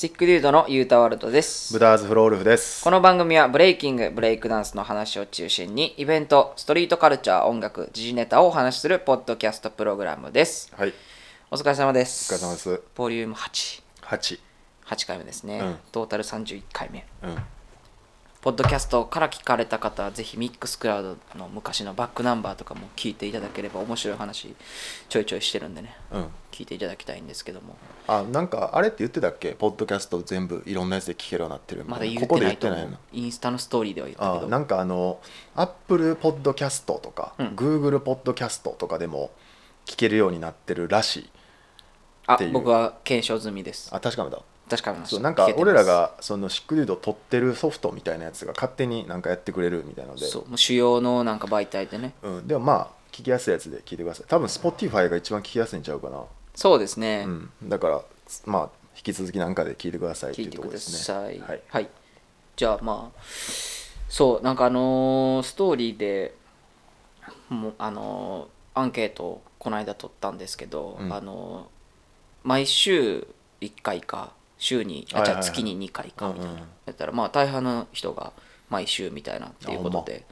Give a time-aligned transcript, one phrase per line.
[0.00, 2.82] スティックデュードのユータワールドですブダーズフロールフです。
[2.82, 10.94] この番組はブレイキングブレイクダンスの話を中心にイベントストリートカルチャー音楽時事ネタをお話しするポッドキャストプログラムですはい、
[11.50, 12.82] お疲れ様ですお疲れ様です。
[12.94, 14.38] ボリューム88
[14.86, 15.06] 8。
[15.06, 17.36] 回目ですね、うんトータル31回目うん。
[18.40, 24.54] ポッドキャストから聞かれた方はぜひミックスクラウドの昔のバックナンバーとかも聞いていただければ面白い話
[25.10, 26.26] ちょいちょいしてるんでねうん。
[26.50, 29.50] 聞いていただきたいんですけどもあ、なんかあれって言ってたっけ？
[29.52, 32.98] ポッドキャスト全部いろんなやつで聞けるようになってるみたいなまだ言ここでってないと言ってないの？
[33.12, 35.20] インスタのストーリーでは言ったけどあなんかあの、
[35.54, 39.32] アップルポッドキャストとか、うん Google ポッドキャストとかでも
[39.84, 41.30] 聞けるようになってるらしい。
[42.26, 44.38] あ僕は検証済みですあ、確かめた。
[44.70, 50.26] 確かめましたそうなんか俺らがそのシックデュード撮ってるソフトみたいなやつが勝手になんかやってくれるみたいなので。
[50.26, 52.14] そうもう主要のなんか媒体でね。
[52.22, 54.26] うん、でもまあ聞きやすいやつで聞いてください。
[54.28, 56.22] 多分 Spotify が一番聞きやすいんちゃうかな。
[56.54, 58.02] そうですね、うん、だから
[58.46, 61.38] まあ引き続きなんかで聞いてくださいって聞いうてくだいところですさい。
[61.38, 61.88] ねはい、はい、
[62.56, 63.20] じゃあまあ
[64.08, 66.34] そうなんかあのーストーリーで
[67.48, 71.12] もうあのーアンケートをこの間取ったんですけど、うん。
[71.12, 71.80] あのー
[72.42, 73.26] 毎週
[73.60, 76.28] 1回か週にあじゃあ月に2回か。
[76.28, 78.32] みたいな、やったらまあ大半の人が
[78.68, 80.24] 毎週みたいなっていうことで。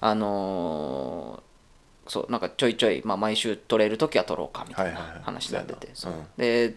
[0.00, 1.52] あのー
[2.04, 5.62] そうなんかちょいちょい、まあ、毎週取れる時は取ろうかみたいない話にな。
[5.62, 5.92] ってて、
[6.36, 6.74] で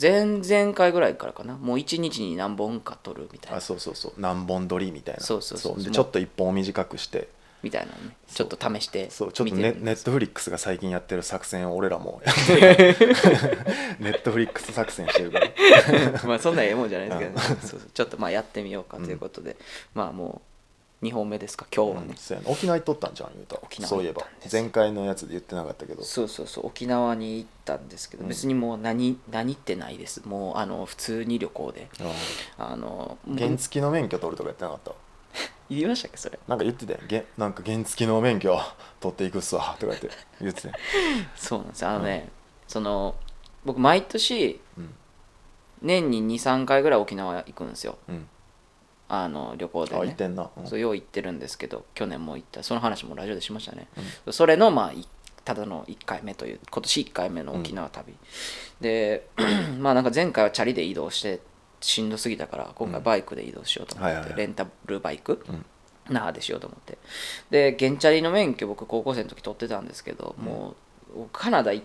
[0.00, 1.56] 前々回ぐらいからかな。
[1.56, 3.58] もう1日に何本か取るみたいな。
[3.58, 4.12] あそうそうそう。
[4.16, 5.20] 何本撮りみたいな。
[5.20, 5.82] そうそうそう。
[5.82, 7.28] でちょっと一本を短くして
[7.62, 12.54] みたいなのねちょっと試してそうちょっとネネットフリックスが最近やってる作戦を俺らもやって
[12.94, 12.96] る。
[14.00, 15.48] ネットフリックス作戦してるから。
[16.26, 17.40] まあそんなええもんじゃないですけどね。
[17.62, 17.90] そうそう。
[17.92, 19.56] ちょっとまあやってみようかということで、
[19.94, 20.40] まあも
[21.02, 22.16] う2本目ですか今日はね、うん。
[22.16, 22.50] そうやな。
[22.50, 24.26] 沖縄行っとったんじゃん言うた沖縄そういえば。
[24.50, 26.02] 前回のやつで言ってなかったけど。
[26.02, 26.66] そうそうそう。
[26.66, 28.28] 沖縄に行ったんですけど、うん。
[28.28, 30.22] 別にもう何何ってないです。
[30.26, 31.88] もうあの普通に旅行で。
[32.58, 33.32] あのう。
[33.34, 34.92] ん原付の免許取るとかやってなかった？
[35.74, 36.38] 言いましたっけそれ？
[36.46, 36.98] なんか言ってたよ。
[37.06, 38.58] げなんか原付の免許
[39.00, 39.76] 取っていくっすわ。
[39.78, 40.10] とか言って。
[40.40, 40.74] 言ってたよ。
[41.36, 41.90] そうなんですよ。
[41.90, 42.28] あのね、
[42.68, 43.14] その
[43.64, 44.94] 僕毎年うん。
[45.82, 47.98] 年に23回ぐらい沖縄行くんですよ。
[48.08, 48.28] うん。
[49.08, 50.00] あの旅行でね。
[50.00, 50.66] あ行ってんな、うん。
[50.66, 52.62] そうよう行ってるんですけど去年も行った。
[52.62, 53.88] その話もラジオでしましたね、
[54.30, 55.06] それのまあい
[55.44, 58.14] ただの1回目という今年1回目の沖縄旅、
[58.80, 59.26] で
[59.80, 61.40] まあなんか前回はチャリで移動して
[61.82, 64.38] しんどすぎたから今回バイクで移動しようと思って、はいはいはい。
[64.38, 65.64] レンタルバイク、ん。
[66.10, 66.98] 那覇でしようと思って。
[67.50, 70.74] で原チャリの免許僕高校生の時取ってたんですけど、も
[71.14, 71.82] うカナダ行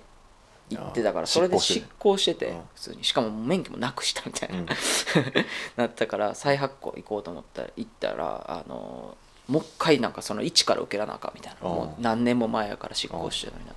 [0.69, 2.61] 行ってたからそれで執執行しててうん。
[2.75, 3.03] 普通に。
[3.03, 4.67] しかも免許もなくしたみたいな、うん。
[5.77, 11.67] なったから再発行行こうと思ったら行ったらあのもう一回なんかその一から受けらなあかんみたいな。
[11.67, 13.75] もう何年も前やから執行してるみたい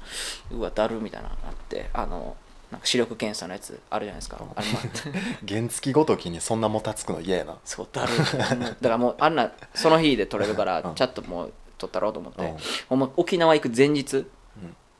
[0.51, 0.57] な。
[0.59, 2.37] うわだるみたいなのなってあの
[2.71, 4.37] なんか視力検査のやつあるじゃないですか。
[4.37, 5.19] あれもあって。
[5.55, 7.57] 原付ごときにそんなもたつくの嫌やな。
[7.65, 10.95] そうだるだからもうあんなその日で取れるからうん。
[10.95, 12.55] ちゃっともう取ったろうと思って、
[12.91, 13.13] うん。
[13.17, 14.27] 沖縄行く前日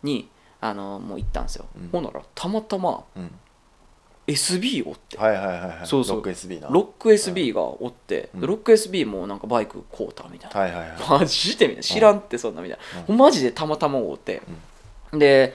[0.03, 0.29] に
[0.61, 1.89] あのもう行ったんですよ、うん。
[1.91, 3.31] ほんならたまたまうん、
[4.27, 5.17] SB おって。
[5.17, 5.87] はいはいはいはい。
[5.87, 6.17] そうそう。
[6.17, 6.69] ロック SB な。
[6.69, 8.41] ロック SB がおって、うん。
[8.41, 11.21] でロック SB もなんかバイク買うたみたいな、はいはいはい。
[11.21, 14.43] マジでみたいな知らんってそんなみたいな、ほんマジでたまたま会うて、
[15.13, 15.55] で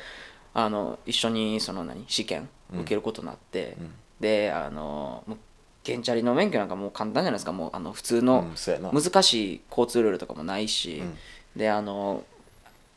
[0.55, 3.93] あの一緒にその何試験受けることになって、うん。
[4.19, 5.37] であのもう
[5.85, 7.51] 原チャリの免許なんかもう簡単じゃないですか。
[7.51, 8.47] もうあの普通うの
[8.93, 11.17] 難しい交通ルールとかもないし、うん。
[11.55, 12.23] であの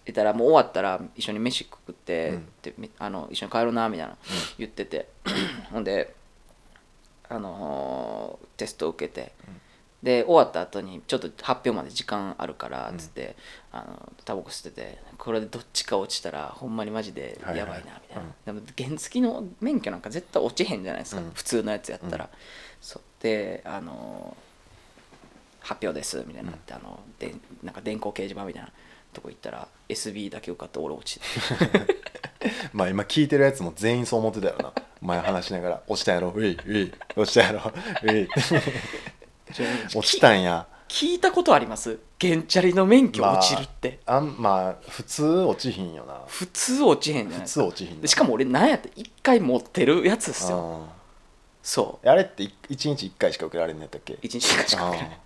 [0.06, 2.48] 言ったらもう終わったら一緒に飯食って、うん。
[2.62, 4.16] でみあの一緒に帰ろうなみたいな
[4.56, 5.08] 言ってて、
[5.72, 6.14] ほんで
[7.28, 9.32] あのーテスト受けて、
[10.03, 13.36] で終わった後にちょっと発表まで時間あるからっつって、
[13.72, 21.31] あのタバコ吸っててこれでどっちか落ちたらほんまにマジでやばいなみたいな、でも原付の免許なんか絶対落ちへんじゃないですか、うん。
[21.32, 22.28] 普通のやつやったら、
[22.81, 23.03] そう。
[23.20, 24.48] であのー
[25.60, 28.70] 発表ですみたいになって、あのでなんか電光掲示板みたいな
[29.12, 31.26] とこ行ったら SB だけ受かって俺落ちて。
[32.72, 34.72] まあ今聞いてるやつも全員そう思ってたよな。
[35.03, 36.28] 前話しながら「落ちたやろ。
[36.28, 37.59] ウィイウィイ落ちたやろ。
[37.59, 38.28] ウィイ」
[39.95, 40.66] 落ちたんや。
[40.89, 41.98] 聞いたことあります？
[42.21, 46.22] 原チャリの免許落ちるって、あんまあ普通落ちひんよな。
[46.27, 50.86] 普通落ちへんじゃない普通落ちひんしかも俺なんやって1回持ってるやつっすよ。
[50.89, 50.92] あ
[51.62, 54.15] そーあれって1日1回しか受けられんのやったっけ？
[54.15, 55.12] う1日しかしかあ受けない。
[55.12, 55.18] ー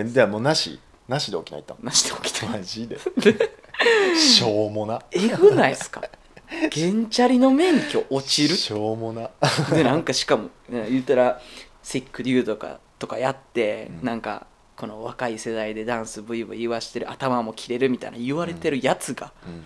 [0.00, 0.80] えじゃあもうなし？
[1.08, 2.98] なしで沖縄行ったなしで起きてのマジで。
[4.16, 5.02] しょうもな。
[5.10, 6.00] えぐないっすか？
[6.48, 9.30] 原チャリの免許落ちるしょうもな。
[9.70, 11.40] でなんかしかもね言ったら
[11.82, 14.06] セックデューとかとかやって、うん。
[14.06, 14.46] なんか
[14.76, 19.64] この若い世代でダンスブイブイ言わしてる頭も切れるみたいな言われてるやつが、うん。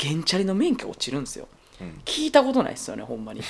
[0.00, 1.46] 原チャリの免許落ちるんですよ。
[1.80, 2.00] うん。
[2.06, 3.42] 聞いたことないっすよねほんまに。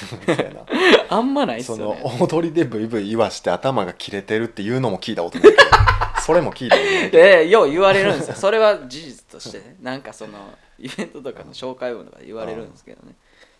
[1.08, 5.54] あんまないっすそのよね踊りでブイブイ言わして頭が切れてるっていうのも聞いたことない
[6.24, 8.34] それも聞いたことないでよう言われるんですよ。
[8.34, 9.76] それは事実としてね。
[9.80, 13.14] なんかそのイベントとかの紹介文とかで言われるんですけどね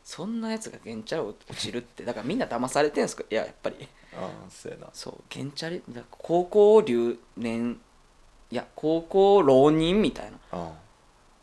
[0.05, 3.25] そんなやつがゲンチャリ落ちるってだからみんな騙されてんすか？
[3.31, 3.77] いややっぱり。
[4.15, 4.89] ああそうやな。
[4.93, 7.81] そうゲンチャリ高校留年
[8.51, 10.39] いや高校浪人みたいな。
[10.53, 10.73] あ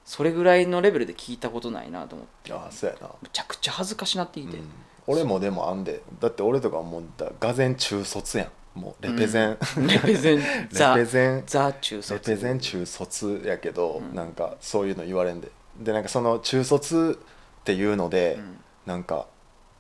[0.06, 2.54] それぐらいのレベルで聞いたことないなと思って。
[2.54, 3.08] ああそうやな。
[3.22, 4.66] むちゃくちゃ恥ずかしなってきて、うん。
[5.08, 6.02] 俺もでもあんで。
[6.20, 8.80] だって俺とかもうだがぜん中卒やん。
[8.80, 10.38] もうレペゼン、レペゼン。
[10.40, 11.44] レザペゼン。
[11.46, 12.14] ザ中卒。
[12.14, 14.16] レペゼン中卒やけど、うん。
[14.16, 15.52] なんかそういうの言われんで。
[15.80, 17.20] でなんかその中卒
[17.62, 18.58] っていうので、うん。
[18.86, 19.28] なんか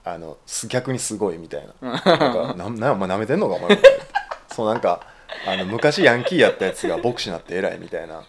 [0.03, 1.73] あのす逆にすごいみたいな。
[1.81, 1.91] うん。
[1.91, 3.69] なんかななんお前なめてんのかお前。
[3.75, 4.05] みたいな
[4.49, 5.07] そうなんか
[5.47, 8.23] あの昔ヤンキーやったやつが牧師になって偉いみたいな。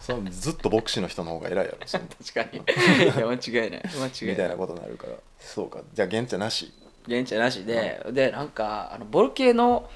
[0.00, 2.58] そのずっと牧師の人の方が偉いやろそんな確かに。
[3.04, 3.82] いや間違いない。
[3.82, 4.30] 間違いない。
[4.30, 5.14] みたいなことになるから。
[5.38, 5.80] そうか。
[5.92, 6.72] じゃあ現地なし。
[7.06, 9.88] 現地なしで、でなんかあのボルケーノ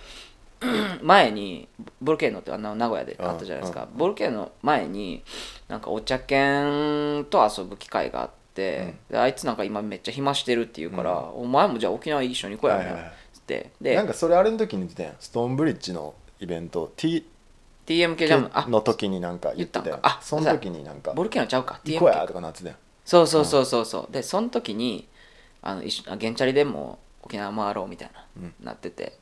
[1.03, 1.69] 前に
[2.01, 5.23] ボルケーノってあの名古屋であったじゃないですか、ボルケーノ前に
[5.69, 13.19] なんかお茶犬と遊ぶ機会があって、であいつなんか今めっちゃ暇してるって言うから、お前もじゃあ沖縄一緒に行こうやみたいなはいはいはい。
[13.33, 13.71] つって。
[13.81, 15.15] でなんかそれあれの時に言ってたやん。
[15.21, 17.25] ストーンブリッジのイベント T
[17.87, 25.09] TMK ジャムあの時になんか言ってたやん言ったんかあその時になんかボルケーノちゃうか行こうや TMK とかなってたやんそうそうそうそうそうでその時に
[25.63, 28.55] あの一緒あゲンチャリでも沖縄回ろうみたいな、うん。
[28.65, 29.13] なってて。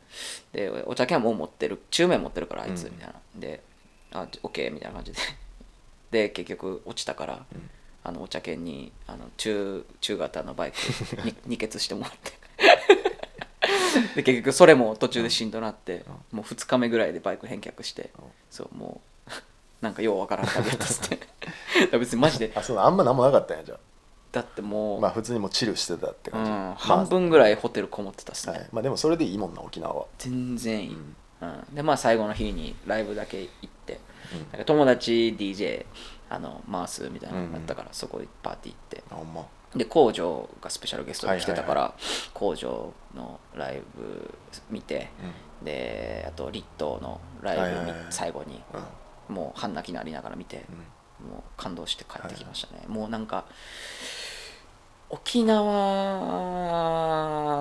[0.52, 3.60] でお茶券もう持ってる中面持ってるからあいつうんみたいな、で
[4.12, 5.18] あオッケーみたいな感じで。
[6.10, 7.46] で結局落ちたから、ん。
[8.04, 10.78] あのお茶券にあの中中型のバイク
[11.26, 12.32] に二欠してもらって。
[14.14, 18.24] で結局それも途中でしんどなって、もう2日目ぐらいでバイク返却して、うん。
[18.50, 19.30] そうもう
[19.80, 21.16] なんかようわからん旅やったっつって。
[21.16, 21.32] だか
[21.92, 23.76] ら別にマジであそうあんま何もなかったんやじゃ
[24.36, 28.68] だってもう、あまあ普通にもうチルしてたって感じ、うん、まあ半分ぐらいホテルこもってたっすね、はい。
[28.70, 30.06] まあでもそれでいいもんな沖縄は。
[30.18, 30.98] 全然いい、う
[31.40, 31.48] うん。
[31.48, 33.98] んでまあ最後の日にライブだけ行って、
[34.52, 35.86] なんか友達 DJ
[36.28, 39.04] あの回すみたいなのだったから、そこでパーティー行って。
[39.10, 39.46] あほんま。
[39.74, 42.00] で工場がスペシャルゲストで来てたから、はい
[42.34, 44.34] 工場のライブ
[44.70, 45.08] 見て、
[45.62, 48.62] であとリットーのライブみはいはいはい最後に
[49.28, 49.34] うん。
[49.34, 50.76] もう半泣きなりながら見て、うん。
[51.16, 53.46] もう感動して帰ってきましたね、もうなんか
[55.08, 55.62] 沖縄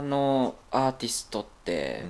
[0.01, 2.05] のアーティストって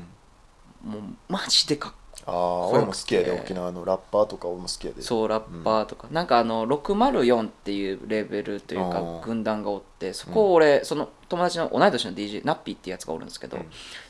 [0.85, 0.91] う、ん。
[0.91, 1.93] もうマジでかっ
[2.27, 5.01] ああ俺も好きやで沖縄のラッパーとか俺も好きやで。
[5.03, 13.65] そうラッパーとか、なんかあの604っていうレベルというか軍団がおってそこを俺、その友達の同い年の DJ ナッピーっていうやつがおるんですけど、うん。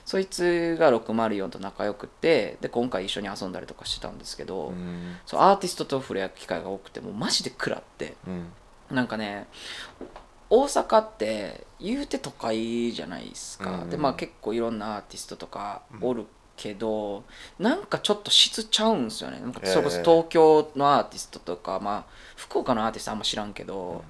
[0.05, 5.17] そいつが604と仲良くてで今回一緒に遊んだりとかしてたんですけど、うん。
[5.25, 8.15] そうアーティストと触れ合う機会が多くてもうマジで食らって。
[8.25, 8.47] うん。
[8.95, 9.47] なんかね
[10.49, 16.25] 大阪って言うて都会じゃないですか、うんでまあ結構いろんなアーティストとかおる
[16.55, 17.23] けど、
[17.59, 19.39] なんかちょっと質ちゃうんですよね。
[19.39, 22.05] なんかそれこそ東京のアーティストとか、まあ
[22.35, 24.03] 福岡のアーティストあんま知らんけど、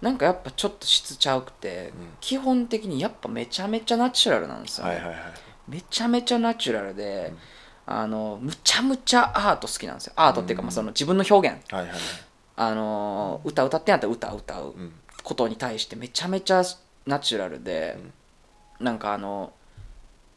[0.00, 2.08] なんかやっぱちょっと質ちゃうくて、うん。
[2.20, 5.20] 基本的にやっぱめちゃめちゃナチュラルなんですよね、はいはいはい
[5.68, 7.32] めちゃめちゃナチュラルで、
[7.86, 11.98] あのむちゃむちゃアート好きなんですよアートっていうか、うんまあ、その自分の表現はいはいはい
[12.56, 16.62] あの歌歌ってんやったら歌歌ううんことに対してめちゃめちゃ
[17.06, 17.98] ナチュラルで、
[18.78, 19.52] なんかあの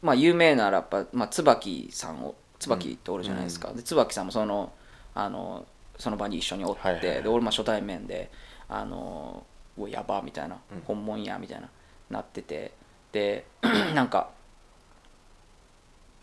[0.02, 4.72] まあ有名なラッパー、まあ、椿さんを椿っておるじゃないですか、で椿さんもその
[5.14, 5.66] あの
[5.98, 7.22] その場に一緒におって、はいはいはい。
[7.22, 8.30] で俺も初対面で
[8.68, 9.44] あの
[9.78, 10.82] うわやばみたいな、うん。
[10.84, 11.68] 本物やみたいな
[12.10, 12.72] なってて。
[13.12, 13.46] で
[13.94, 14.30] なんか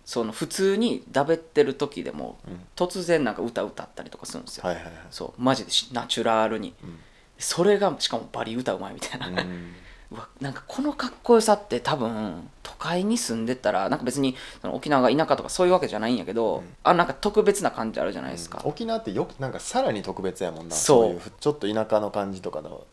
[0.04, 2.60] その普通にだべってる時でも、うん。
[2.76, 4.94] 突然なんか歌歌ったりとかするんですよ、はいはいはい。
[5.10, 6.74] そうマジでしナチュラルに。
[6.84, 7.00] うん
[7.42, 9.74] それがしかもバリ歌うまいみたいな、う うん
[10.12, 16.76] わなんかこのかっこよさって多分都会に住んでたらなんか別にその沖縄が田舎とかそういうわけじゃないんやけど、うん。
[16.84, 20.76] あなんか特別な感じあるじゃないですか、沖縄ってよくなんかさらに特別やもんな。
[20.76, 21.16] そう。
[21.16, 22.84] いちょっと田舎の感じとかのっ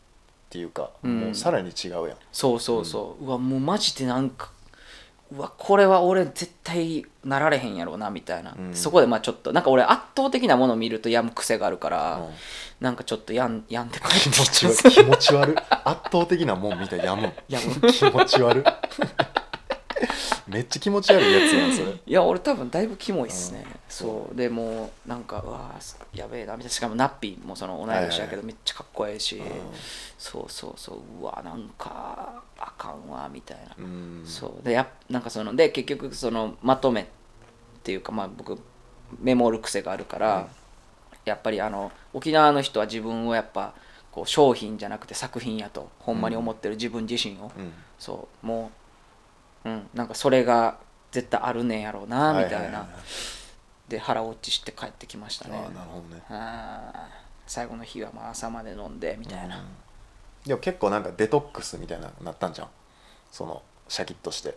[0.49, 1.19] ていうか、うん。
[1.19, 2.17] もうさらに違うやん。
[2.31, 4.49] そうそうそう、うわもうマジでなんか
[5.31, 8.73] うわこれは俺絶対なられへんやろうなみたいな、うん。
[8.73, 12.29] そこでまあちょっとなんか俺圧倒的なものを見ると病む癖があるから、うん。
[12.81, 15.55] なんかちょっとやんやんで帰って気持きち悪い気持ち悪い。
[15.55, 17.27] 圧倒的なもん見たらやむ。
[17.27, 18.63] んやむ気持ち悪い
[20.49, 21.91] めっちゃ気持ち悪いやつやんそれ。
[21.91, 23.75] いや俺多分だいぶキモいっすね、うん。
[23.87, 24.35] そう。
[24.35, 26.69] でもうなんかうわーやべえなみたいな。
[26.71, 29.45] しかもナッピーもその同い年やけどめっちゃかっこええし、うん。
[30.17, 31.21] そうそうそう。
[31.21, 34.21] うわなんかあかんわみたいな、うん。
[34.25, 34.65] そう。
[34.65, 37.05] でやっなんかそので結局そのまとめっ
[37.83, 38.57] ていうかまあ僕
[39.19, 40.45] メモる癖があるから、うん
[41.25, 43.73] やっぱりあの沖縄の人は自分をやっぱ
[44.11, 47.71] ここう商品じゃなくて作品やとほんまに思ってる自分自身を、うん。
[47.97, 48.45] そう。
[48.45, 48.78] もう
[49.65, 50.77] うんなんかそれが
[51.11, 52.87] 絶対あるねんやろうなみたいな、ははは
[53.87, 55.57] で腹落ちして帰ってきましたね。
[55.57, 56.21] ああなるほどね。
[56.29, 56.99] あー。
[57.47, 59.65] 最後の日はまあ朝まで飲んでみたいな、
[60.45, 62.67] でも結構なんかデトックスみたいななったんじゃん？
[63.31, 64.55] そのシャキッとして、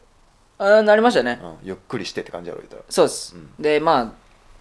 [0.59, 2.83] あーなりましたね、うん、ゆっくりしてって感じやろ言ったら。
[2.91, 3.51] そうです、うん。
[3.59, 4.15] でま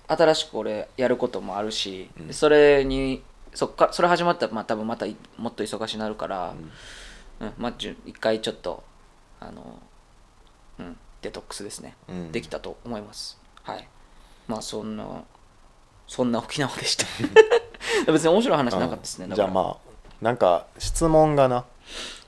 [0.07, 2.33] あ新しく俺やることもあるし、うん。
[2.33, 3.21] それに
[3.53, 6.53] そっかそれ始まったらまあ多分またいもっと忙しになるから、
[7.41, 8.81] うんまあ、じゅ一回ちょっと
[9.41, 9.77] あの、
[10.81, 12.31] うん、デトックスですね、うん。
[12.31, 13.39] できたと思います。
[13.63, 13.87] はい。
[14.47, 15.05] まあそんな
[16.07, 17.05] そんな沖縄でした。
[18.11, 19.35] 別に面白い話なかったですね、うん。
[19.35, 21.65] じゃあまあなんか質問がな。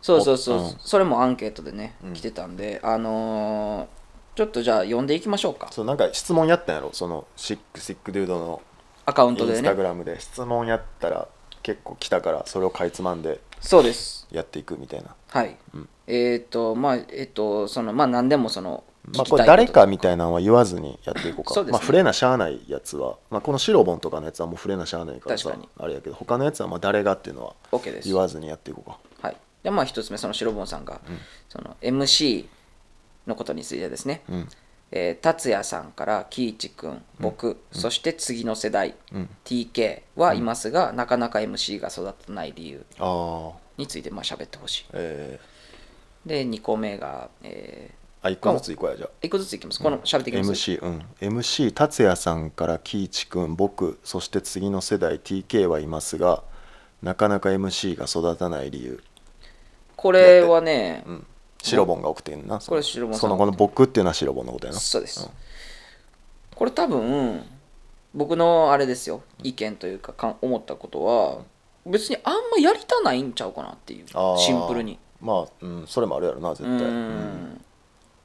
[0.01, 0.75] そうそうそう、うん。
[0.79, 2.13] それもアンケートでね、うん。
[2.13, 3.87] 来てたんであのー
[4.35, 5.67] ちょっとじゃあ読んでいきましょうか。
[5.71, 6.89] そうなんか質問やったんやろ？
[6.91, 8.61] そのシックシックデュードの
[9.05, 10.19] アカウントインでねスタグラムで。
[10.19, 11.27] 質問やったら
[11.61, 14.27] 結構来たからそれをかいつまんでそうです。
[14.31, 15.13] やっていくみたいな。
[15.29, 21.53] はい、うんえっ、とまあえっ、とそのまあ何でもそのまあこれ誰かみたいなのは言わずにやっていこうか。
[21.53, 21.71] そうですね。
[21.73, 25.69] まあ触れなしゃあないやつは、まあ、この白本とかのやつはもう触れなしゃあないからさ確かに。
[25.77, 28.07] あれやけど他のやつはまあ誰がっていうのは OK です。
[28.07, 28.97] 言わずにやっていこうか。
[29.21, 29.37] はい。
[29.63, 31.17] でまあ一つ目その白本さんが、うん。
[31.49, 32.45] その MC
[33.27, 34.47] のことについてですね、うん。
[34.91, 39.29] えー達也さんから喜一君僕、そして次の世代、うん。
[39.43, 42.85] TK はいますが、なかなか MC が育たない理由
[43.77, 44.85] についてまあ喋ってほしい。
[44.93, 45.39] え
[46.25, 49.09] で2個目が、えー、あ一個ずついこうやじゃあ。
[49.21, 49.81] 1個ずついきます。
[49.81, 51.05] この喋っていきます、MC うん。
[51.19, 56.43] MC 達也さんから喜一君僕そして次の世代 TK はいますが
[57.01, 59.03] なかなか MC が育たない理由、
[59.97, 61.27] これはね、うん、
[61.61, 62.59] 白本が送ってんな。
[62.59, 64.79] これ白本そのこの僕っていうのは白本のことやな。
[64.79, 65.29] そうです、
[66.55, 67.43] これ多分
[68.13, 69.21] 僕のあれですよ。
[69.43, 71.39] 意見というかかん思ったことは
[71.85, 74.05] 別にあんまやりたないんちゃうかなっていう。
[74.37, 76.95] シンプルにまあ、うん、それもあるやろな絶対、ううん。
[77.55, 77.61] ん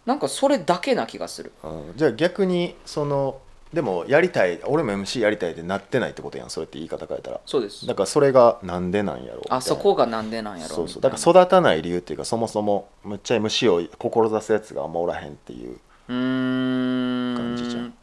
[0.04, 1.52] なんかそれだけな気がする。
[1.62, 1.92] うん。
[1.96, 3.40] じゃあ逆にその
[3.72, 7.40] でもやりたい俺も MC やりたいってなってないってことやんそれって言い方変えたら。
[7.46, 7.86] そうです。
[7.86, 10.96] だからそれがなんでなんやろうあそこがなんでなんやろそうそう。
[10.96, 11.16] みたいな。
[11.16, 15.78] だから育たない理由っていうかそもそもむっちゃ MC を志すやつがあんまおらへんっていう
[16.08, 17.36] うーん。
[17.36, 17.94] 感じじゃん。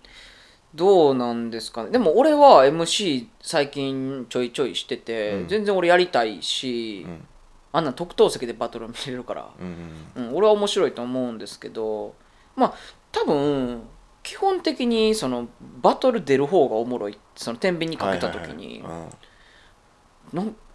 [0.75, 1.89] どうなんですかね。
[1.89, 5.47] でも俺は MC 最近ちょいちょいしてて、うん。
[5.47, 7.27] 全然俺やりたいし、うん
[7.75, 12.15] あんな特等席でバトル見れるから、うんうんうん、俺は面白いと思うんですけど。
[12.55, 12.74] まあ
[13.12, 13.82] 多分
[14.24, 15.48] 基本的にその
[15.82, 17.17] バトル出る方がおもろい。
[17.36, 19.10] その天秤にかけた時に、はいはい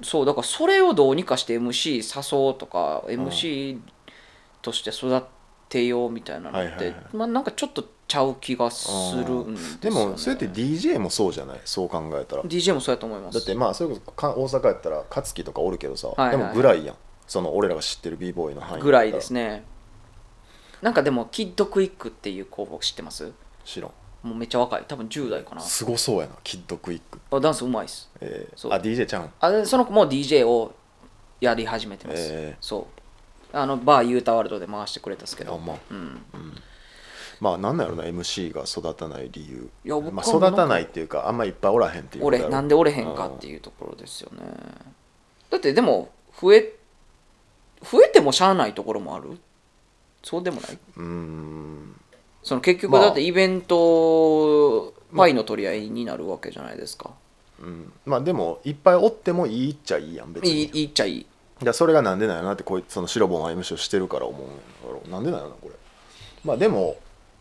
[0.02, 3.80] そうだからそれをどうにかして MC 誘おうとか MC
[4.62, 5.22] として育
[5.68, 7.04] てようみたいなのって、はいはいはい。
[7.12, 11.60] まあなんかちょっとちゃう気がするんですよ、ね、でもそれって DJ もそうじゃない？
[11.64, 12.42] そう考えたら。
[12.42, 13.38] DJ もそうやと思います。
[13.38, 16.30] だってまあそれこそか大阪やったら勝樹とかおるけどさ、いはい。
[16.32, 16.96] でもぐらいやん
[17.28, 19.04] その俺らが知ってる b ボーイの範囲ぐら。
[19.04, 19.48] いですね。
[19.48, 19.64] ね
[20.82, 23.30] なんかでもキッドクイックっていう広告知ってます？
[23.64, 23.90] 知らん。
[24.26, 24.84] もうめっちゃ若い。
[24.88, 25.60] 多分10代かな。
[25.60, 28.10] すごそうやなキッドクイック、あダンスうまいっす。
[28.20, 28.52] えー。
[28.56, 28.72] そう。
[28.72, 29.32] あ DJ ちゃん？
[29.40, 30.74] あでその子も DJ を
[31.40, 32.86] やり始めてます、えそ
[33.52, 33.56] う。
[33.56, 35.54] あのバーユータワールドで回してくれたんですけど。
[35.54, 35.74] あま。
[35.74, 36.22] あうん
[37.40, 39.70] まあなんなんやろな MC が育たない理由。
[39.84, 44.44] いや僕はまあ、育たないっていうかあんまいっぱいおらへんっていう俺なんで折れへんかっていうところですよね。
[45.48, 46.74] だってでも増え
[47.82, 49.38] 増えてもしゃあないところもある？
[50.22, 50.78] そうでもない？
[50.96, 51.96] うーん。
[52.42, 53.02] その結局まあ。
[53.02, 57.10] だってイベントパイの取り合いになるわけじゃないですか、
[57.60, 57.92] うん。
[58.04, 60.50] まあでもいっぱいおってもいいっちゃいいやん別に。
[60.50, 61.26] いいいいっちゃいい。
[61.72, 64.54] それがなんでなんやなってこいその白本は MC をしてるから思うんや
[64.92, 65.02] ろ。
[65.10, 65.74] なんでなんやろなこれ。
[66.44, 66.96] まあでも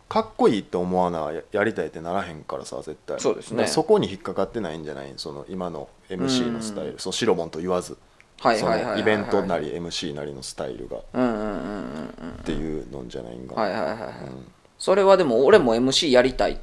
[0.10, 3.20] かっこいいって思わなややりたいってならへんからさ絶対。
[3.20, 3.68] そうですね。
[3.68, 5.13] そこに引っかかってないんじゃない？
[5.18, 6.96] その今の MC のスタイル。
[7.00, 7.96] その白本と言わず。
[8.42, 10.98] そのイベントなり MC なりのスタイルが。
[10.98, 14.51] っうんうんうんうんうんていうのんじゃないんかなはいはいはいはい、うん。
[14.80, 16.58] それはでも俺も MC やりたいっ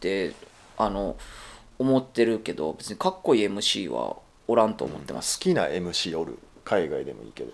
[0.00, 0.32] て
[0.78, 1.16] あの
[1.78, 4.16] 思ってるけど別にかっこいい MC は
[4.48, 6.38] おらんと思ってます、好きな MC おる。
[6.64, 7.52] 海外でもいいけど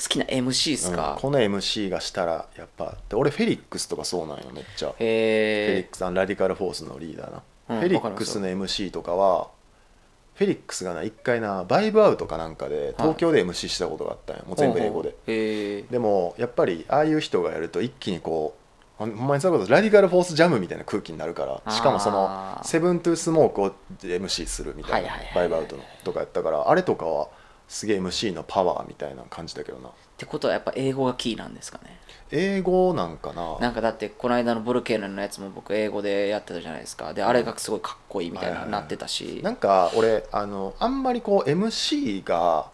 [0.00, 4.88] 好きな MC っすうんか、この MC がしたらやっぱで俺フェリックスとかそうなんよめっちゃ。
[4.90, 9.48] フェリへックスあのラディカルフォースのリーダーな、うんフェリックスの MC とかは
[10.36, 15.82] フェリックスがな一回なバイブアウトかなんかで東京で MC したことがあったんよもう全部英語で。
[15.90, 25.34] でもやっぱりああいう人がやると一気にこうほんまにそういうことラディカルフォースジャムみたいな空気になるからしかもそのセブントゥースモークを MC するみたいなはいはいはい。
[25.34, 27.28] バイブアウトのとかやったからあれとかは
[27.68, 29.90] すげえ MC のパワーみたいな感じだけどな。
[29.90, 31.98] ってことはやっぱ英語がキーなんですかね？
[32.30, 33.58] 英語なんかな。
[33.60, 37.14] なんかだってこの間のブルケーネのやつも僕英語でやってたじゃないですか。
[37.14, 39.40] であれがすごいかっこいいみたいななってたし。
[39.44, 42.70] なんか俺あのあんまりこう MC が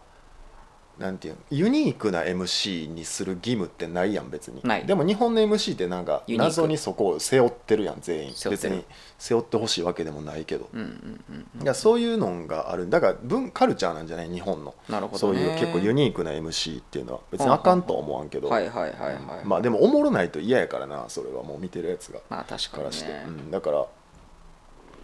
[0.99, 1.39] なんていうの？
[1.51, 4.61] ユニークな MC にする義務ってないやん別に。
[4.63, 4.85] ない。
[4.85, 6.49] でも日本の MC ってなんかユニーク。
[6.49, 8.33] 謎にそこを背負ってるやん全員。
[8.33, 8.75] 背負ってる。
[8.75, 8.85] 別に
[9.17, 11.23] 背負ってほしいわけでもないけど、うんうん
[11.57, 13.01] うんいやそういうのがあるだ。
[13.01, 14.29] から文カルチャーなんじゃない？
[14.29, 14.73] 日本の。
[14.89, 22.19] なるほそうどねいう結構ユニークな MC っていうのは別にあかんとは思わんけど、はいはいはいはい、まあでもおもろないと嫌やからなそれはもう見てるやつが。
[22.29, 23.85] まあ確からして、ねうん、だから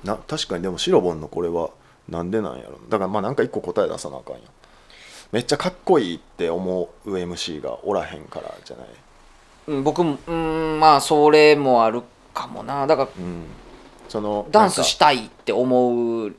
[0.04, 1.70] な確かにでもシロボンのこれは
[2.10, 4.44] なんでなんやろだからまあなんか一個答え出さなあかんやん
[5.32, 8.88] めっちゃかっこいいって思う MC がおらへんからじゃない？
[9.68, 12.02] うん僕もうんまあそれもある
[12.34, 12.86] かもな。
[12.88, 13.44] だからうん。
[14.10, 16.36] そのダンスなんかしたいって思う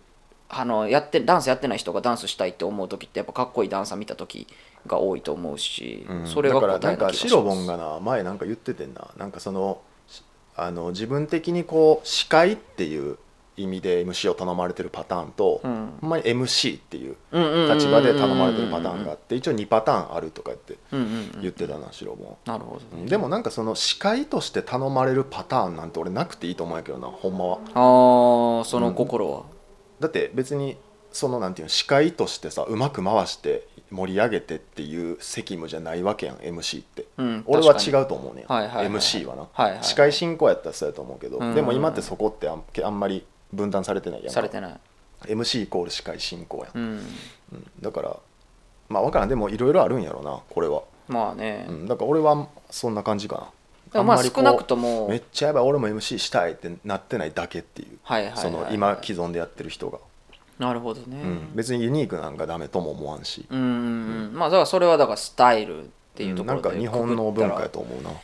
[0.50, 4.46] あのやってダンスやってない人がダンスしたいって思う時ってやっぱかっこいいダンサー見た時
[4.86, 6.26] が多いと思うし、うん。
[6.26, 7.22] それがだからなん答えな気がします。
[7.22, 9.08] かシロボンがな前なんか言っててんな。
[9.16, 10.22] なんかそのし
[10.54, 13.16] あの自分的にこう司会っていう
[13.56, 15.92] 意味で MC を頼まれてるパターンと、うん。
[16.00, 21.42] ほんまに MC っていううんうんうんうん立場で頼まれてるパターンがあって一応2パターンあるとかってうんうんうん。
[21.42, 23.06] 言ってたなシロボンなるほど、うん。
[23.06, 27.58] でもなんかその司会として頼まれるパターンなんて俺なくていいと思うんやけどなほんまは。
[27.74, 29.42] ああその心は、
[30.00, 30.76] だって別に
[31.12, 38.94] そのなんていうの司会としてさうまく回して盛り上げてっていう責務じゃないわけやん MC って、うん俺は違うと思うねん、はいはいはいはい。
[38.94, 39.84] MC はな、はいはい。
[39.84, 41.54] 司会進行やったらそうやと思うけど、うん。
[41.54, 44.32] でも今ってそこってあんあんまり分断されてないやんか。
[44.32, 44.80] されてない。
[45.24, 46.84] MC イコール司会進行やん、うん。
[47.52, 47.72] うん。
[47.80, 48.16] だから
[48.88, 49.28] まあ分からん。
[49.28, 53.50] でもいろいろあるんやろなこれは、まあね、うん、だから俺はそんな感じかな。
[53.92, 55.08] でもまあんまりこう少なくとも。
[55.08, 58.52] めっちゃやばい俺も MC したいってなってないだけっていう、はいはいはいはい。
[58.52, 59.98] その今既存でやってる人が、
[60.58, 61.20] なるほどね。
[61.22, 63.68] うん、別にユニークなんかダメとも思わんし、うんうんう
[64.30, 64.32] ん。
[64.34, 68.18] まあだからそれはだからスタイルっていうところでなんか日本の文化やと思うな、ま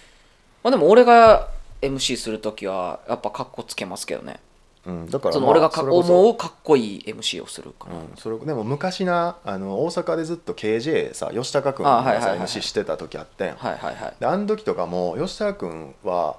[0.64, 1.48] あでも俺が
[1.80, 4.40] MC する時はやっぱカッコつけますけどね
[4.88, 14.14] うん、だからそのまあ俺がか思うかっこいい MC をするから、うん、それでも昔なあの大阪でずっと KJ さ吉高君がさ MC してた時あったやん、はいはいはい。
[14.18, 16.38] であの時とかも吉高君は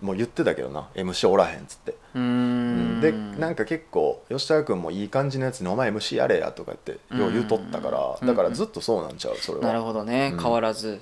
[0.00, 3.00] もう言ってたけどな MC おらへんっつって、うーん。
[3.00, 9.66] でなんか結構吉高君もいい感じのやつに「お前 MC やれや」とか言ってよう言うとったからうんだからずっとそうなんちゃうそれは。
[9.66, 10.40] なるほどね、うん。
[10.40, 11.00] 変わらず。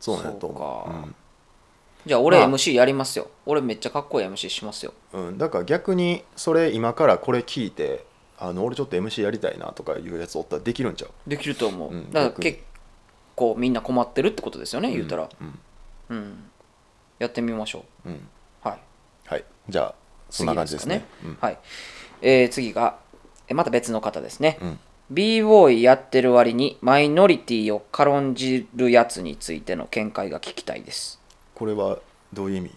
[0.00, 1.06] そうなんやと思そうか。
[1.06, 1.10] う
[2.06, 2.48] じゃあ俺まあ。
[2.48, 4.92] MC やりますよ、俺めっちゃかっこいい MC しますよ。
[5.12, 8.04] うん、うん、だから逆にそれ今からこれ聞いて
[8.38, 11.30] あの俺ちょっと MC やりたいなとかいうやつおったらできるんちゃう？
[11.30, 12.12] できると思う、うん。
[12.12, 12.52] だから逆に。
[12.52, 12.64] 結
[13.36, 15.28] 構みんな困ってるってことですよね言うたら。
[15.40, 15.58] うん。
[16.10, 16.44] うん、
[17.18, 18.08] やってみましょう。
[18.08, 18.18] ん、うん。
[18.18, 18.20] う
[18.68, 18.78] はい。
[19.26, 19.44] はい。
[19.68, 19.94] じゃあ
[20.30, 21.04] そんな感じですね。
[21.22, 21.58] 次かはい、
[22.22, 22.98] えー次が
[23.48, 24.78] えまた別の方ですね、うん。
[25.10, 31.20] B ボーイやってる割にマイノリティを軽んじるやつについての見解が聞きたいです
[31.54, 31.98] これは
[32.32, 32.70] どういう意味？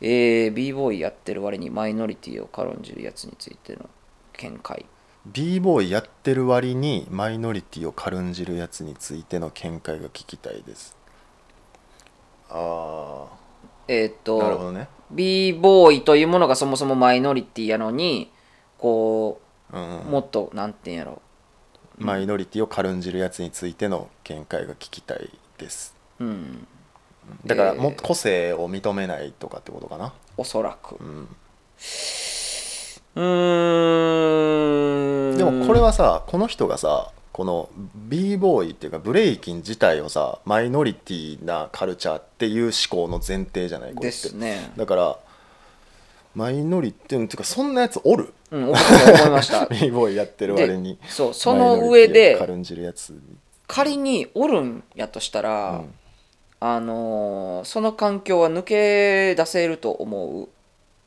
[0.00, 3.88] えー、b ボーイやってる割にマイノリティを軽んじるやつについての
[4.36, 4.84] 見解。
[5.26, 10.96] B ボーイやってる割にマイノリティを軽んじるやつについての見解が聞きたいです。
[12.48, 13.26] あ
[13.88, 14.88] えーっあなるほとどね。
[15.10, 18.30] B ボーイというものがそもそもマイノリティやのに
[18.78, 19.40] こ
[19.72, 21.22] うんうもっとなんていうんやろ。
[21.98, 25.96] マイノリティを軽んじるやつについての見解が聞きたいです。
[26.20, 26.66] うん
[27.44, 30.12] だからえーもっと個性を認めないとかってことかな。
[30.36, 30.96] おそらく。
[31.00, 31.28] うん。
[35.36, 44.28] でもこれはさこの人がさこの b ボーイっていうかブレイキン自体をさマイノリティなカルチャーっていう思考の前提じゃないこれでって。
[44.28, 44.72] すね。
[44.76, 45.18] だから
[46.34, 48.32] マイノリティっていうかそんなやつおる？
[48.50, 48.84] うん僕も
[49.14, 49.66] 思いました。
[49.66, 50.96] B ボーイやってる割に。
[50.96, 53.20] でそうその上でマイノリティを軽んじるやつに。
[53.66, 55.94] 仮におるんやとしたら、うん
[56.60, 60.48] あのーその環境は抜け出せると思う。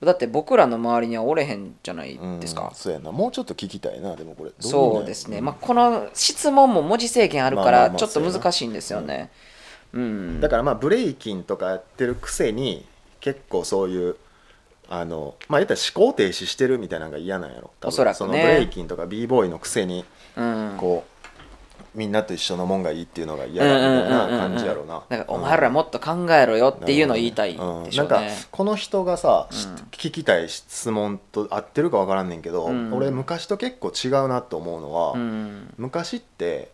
[0.06, 2.70] だって僕らの周りにはおれへんじゃないですか。
[2.70, 3.12] うん、そうやな。
[3.12, 4.52] もうちょっと聞きたいなでもこれ。
[4.60, 9.30] そうですね、んまあ、この質問も文字制限あるからちょっと難しいんですよね。
[9.94, 10.40] うん。
[10.40, 12.86] だからまあブレイキンとかやってるくせに
[13.20, 14.16] 結構そういう
[14.88, 17.72] あのまあ言ったら思考停止してるみたいなのが嫌なんやろ。
[17.84, 18.18] おそらくね。
[18.18, 20.06] そのブレイキンとか b ボーイのくせに
[20.38, 20.76] うん。
[20.78, 21.09] こう
[21.96, 27.84] みんなと一緒のもんがいいっていうのが嫌だみたいな感じやろうなだからお前らもっと考えろよっていうのを言いたいうん。
[27.86, 32.94] でしょうなんかねこの人がさ、し聞きたい質問と合ってるか分からんねんけど、うん。
[32.94, 35.74] 俺昔と結構違うなと思うのは、うん。
[35.78, 36.72] 昔って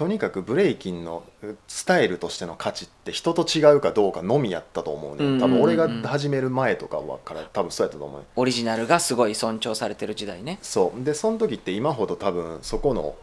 [0.00, 1.24] とにかくブレイキンの
[1.68, 10.58] スタイルとしての価値って人と違うかどうかのみやったと思うね、うん多分俺が始める前とかはから多分そうやったと思うねオリジナルがすごい尊重されてる時代ね。
[10.62, 11.04] そう。
[11.04, 13.14] でその時って今ほど多分そこの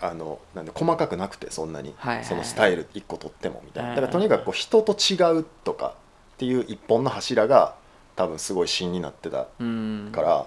[0.00, 2.24] あのなんで細かくなくてそんなに、はいはいはい。
[2.26, 3.90] そのスタイル一個取ってもみたいな。
[3.90, 5.94] うんだからとにかくこう人と違うとか
[6.34, 7.74] っていう一本の柱が
[8.14, 10.10] 多分すごい芯になってたうん。
[10.12, 10.46] から、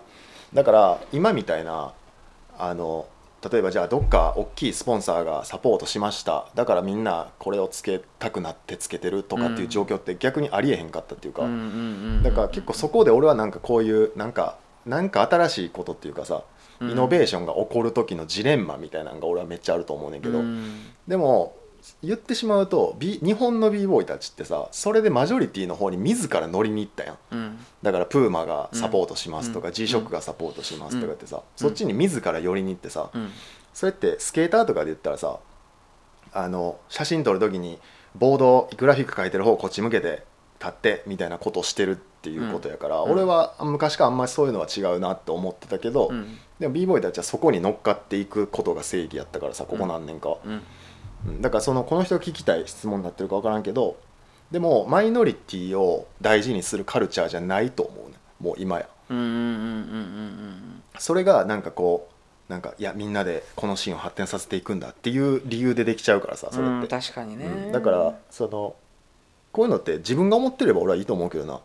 [0.54, 1.94] だから今みたいな
[2.58, 3.08] あの
[3.52, 6.48] 例えばじゃあどっか大きいスポンサーがサポートしました。
[6.56, 11.44] だからみんなこれをつけたくなってつけてるとかっていう状況って逆にありえへんかったっていうか、
[12.22, 16.44] だから結構そこで俺はなんかこういうなんかなんか新しいことっていうかさ
[16.82, 20.82] イノベーションが起こる時のジレンマみたいなのが俺はめっちゃあると思うねんけど、うん。
[21.08, 21.56] でも
[22.04, 27.18] 言ってしまうと、B、日本の b ボーイたちってさそれでマジョリティの方に自ら乗りに行ったやん。
[27.32, 27.60] うん。
[27.82, 29.74] だからプーマがサポートしますとか、うん。
[29.74, 33.30] G ショックがサポートしますとかってさ、そっちに自ら寄りに行ってさ、うん。
[33.74, 35.40] それってスケーターとかで言ったらさ
[36.34, 37.80] あの写真撮る時に
[38.16, 40.24] ボードグラフィック書いてる方こっち向けて
[40.60, 43.12] 立ってみたいなことをしてるっていうことやから、うん。
[43.12, 46.38] 俺は昔からあんまりそういうのは違うなって思ってたけど、うん。
[46.60, 50.62] でも b ボーイたちはそこに乗っかっていくことが正義やったからさここ何年か、うん。
[51.28, 51.42] うん。
[51.42, 53.98] だからそのこの人が聞きたい質問になってるか分からんけど
[54.52, 58.90] でもマイノリティを大事にするカルチャーじゃないと思うねもう今や。
[60.98, 62.10] それがなんかこ
[62.48, 67.72] うなんかいやみんなでこのシーンを発展させていくんだっていう理由でできちゃうからさそれって、うん確かにね、うん。
[67.72, 68.76] だからその
[69.52, 71.60] こういうのって自分が思ってれば俺はいいと思うけどな、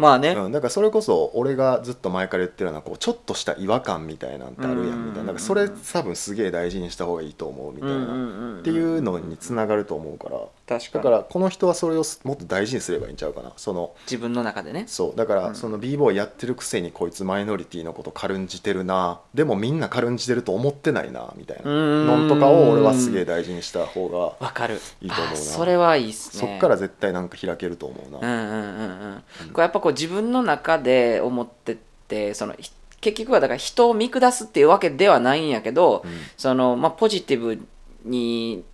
[0.00, 5.24] まあね、うん、だからそれこそ俺がずっと前から言ってるようなこうちょっとした違和感みたいなんてあるやうんんみたいな。
[5.26, 10.38] なんかそれ多分すげえ大事にした方がいいと思うみたいな、っていうのにつながると思うから
[10.70, 11.04] 確かに。
[11.04, 13.52] だからこの人はそれをもっと大事にすればいいんちゃうかな。
[13.56, 14.84] その自分の中でね。
[14.86, 15.16] そう。
[15.16, 15.42] だかうん。
[15.48, 19.20] らその b ボーイやってるくせにこいつマイノリティのこと軽んじてるな。
[19.34, 21.70] でもみんな軽んじてると思ってないなみたいな。
[21.70, 25.32] のとかを俺はすげえ大事にした方がわかるいいと思うな。
[25.32, 26.48] あそれはいいっすね。
[26.48, 29.52] そっから絶対なんか開けると思うな、うんうんうんうん。
[29.52, 36.10] これやっぱこう自分の中で思っててそのひ結局はだから人を見下すっていうわけではないんやけど、うん。
[36.36, 37.58] そのまあポジティブ
[38.04, 38.64] に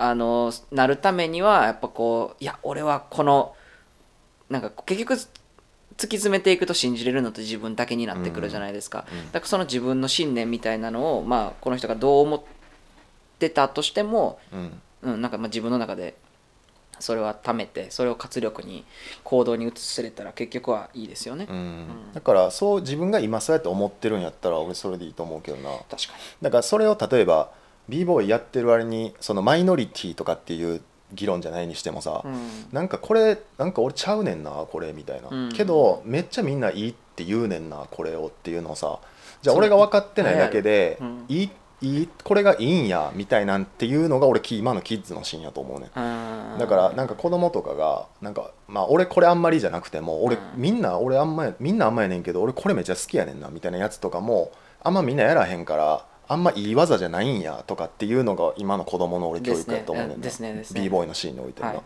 [0.00, 3.54] あのなるためにはやっぱこういや俺はこの
[4.48, 5.26] なんか結局突き
[6.16, 9.26] 詰めていくと信じれるのって自分だけになってくるじゃないですか、うん。
[9.32, 12.42] だからその自分の信念みたいなのをまあこの人がどう思っ
[13.40, 14.80] てたとしても、うん。
[15.02, 16.16] うん、なんかまあ自分の中で
[17.00, 18.84] それは貯めてそれを活力に
[19.24, 21.86] 行動に移せれたら結局はいいですよね、うん。
[22.14, 25.70] だからそう自分が今そうやって思ってるんやったら俺それでいいと思うけどな。
[25.90, 27.50] 確かだからそれを例えば
[27.88, 32.38] b ボーイやってる割にそのマイノリティとかっていう議論じゃないにしてもさ、に、うん。
[32.72, 35.52] なんかこれなんか俺ちゃうねんなこれみたいな、うん。
[35.52, 38.98] けどめっちゃみんないいって言うねんなこれをっていうのをさ
[39.42, 41.24] じゃあ俺が分かってないだけで、うん。
[41.28, 46.58] いいいいこれがいいんやみたいなんていうのが俺今のキッズのシーンやと思うねうん。
[46.58, 50.42] だからなんか子供とかがなんかまあ俺これあんまりじゃなくても俺、うん。
[50.56, 54.50] みんな俺あんまやみんなあんまやねんけど俺これめっちゃ好きやねんなみたいなやつとかも
[54.82, 60.22] あんまみんなやらへんからあんまいい技じゃないんやとかっていうのが今の子供の俺教育やと思うねんな。
[60.22, 60.52] ですね。
[60.52, 61.82] ですね b ボーイのシーンにおいてるな、はい。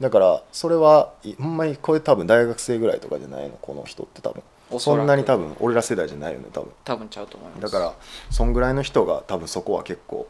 [0.00, 4.42] だからそれはいほんまにこれ多分大学生ぐらいとかじゃないのこの人って多分。
[4.70, 6.72] おそんなに多分俺ら世代じゃないよね多分。
[6.84, 7.62] 多分ちゃうと思います。
[7.62, 7.94] だから
[8.30, 10.26] そんぐらいの人が多分そこは結構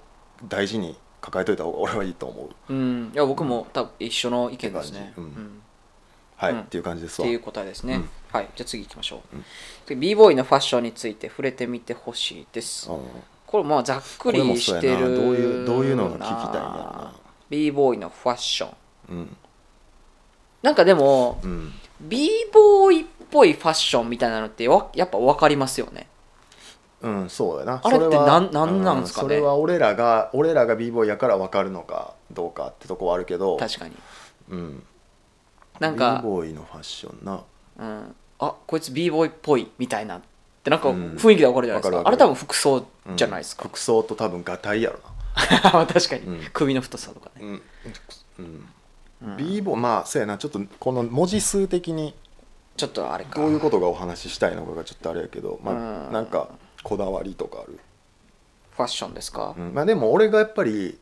[0.49, 2.73] 大事に抱えといた方が俺はいいと思う。
[2.73, 3.13] うん。
[3.15, 5.25] いや僕も多分一緒の意見ですね、うん。
[5.25, 5.63] うん。
[6.37, 6.61] はい、うん。
[6.61, 7.27] っていう感じですわ。
[7.27, 8.09] っていう答えですね、うん。
[8.31, 8.49] はい。
[8.55, 9.45] じゃあ次行きましょう、うん
[9.87, 12.91] で b ボーイのファッションについて触れてみてほしいです。
[12.91, 12.99] うん
[13.55, 17.13] これまあざっくりしてるどういうどういうのが聞きたいんだろうな。
[17.49, 18.71] B ボーイのファッション。
[19.11, 19.37] うん。
[20.61, 21.73] なんかでもうん。
[22.01, 26.09] B ボーイっぽいファッションみたいなのってわやっぱ分かりますよね。
[27.01, 27.81] うん、そうやな。
[27.81, 29.27] あれってそはなんなんなんすかね？
[29.27, 33.57] うそれは俺らが俺らが b ボーイやから分かるのかどうかってとこはあるけど。
[33.57, 33.95] 確かに。
[34.51, 34.83] うん。
[35.79, 37.45] なんか b ボーイのファッションな。
[37.79, 40.21] うん、あこいつ b ボーイっぽいみたいなっ
[40.65, 41.17] てなんかうん。
[41.17, 42.09] 雰囲気で分かるじゃないですか,、わかるわかる。
[42.09, 44.99] あれ多分服装うんじゃないですか、服装と多分がたいやろ
[45.87, 46.41] 確かに、うん。
[46.53, 47.63] 首の太さとかね、なうん、
[48.39, 49.37] うん。
[49.37, 50.39] ーイまあそうやな。
[50.39, 52.15] ちょっとこの文字数的に
[52.77, 53.41] ちょっとあれか。
[53.41, 56.07] どういうことがお話ししたいのかがちょっとあれやけどまうん。
[56.09, 56.49] あなんか
[56.83, 57.79] こだわりとかある、
[58.77, 59.75] ファッションですか、うん。
[59.75, 60.99] まあでも俺がやっぱり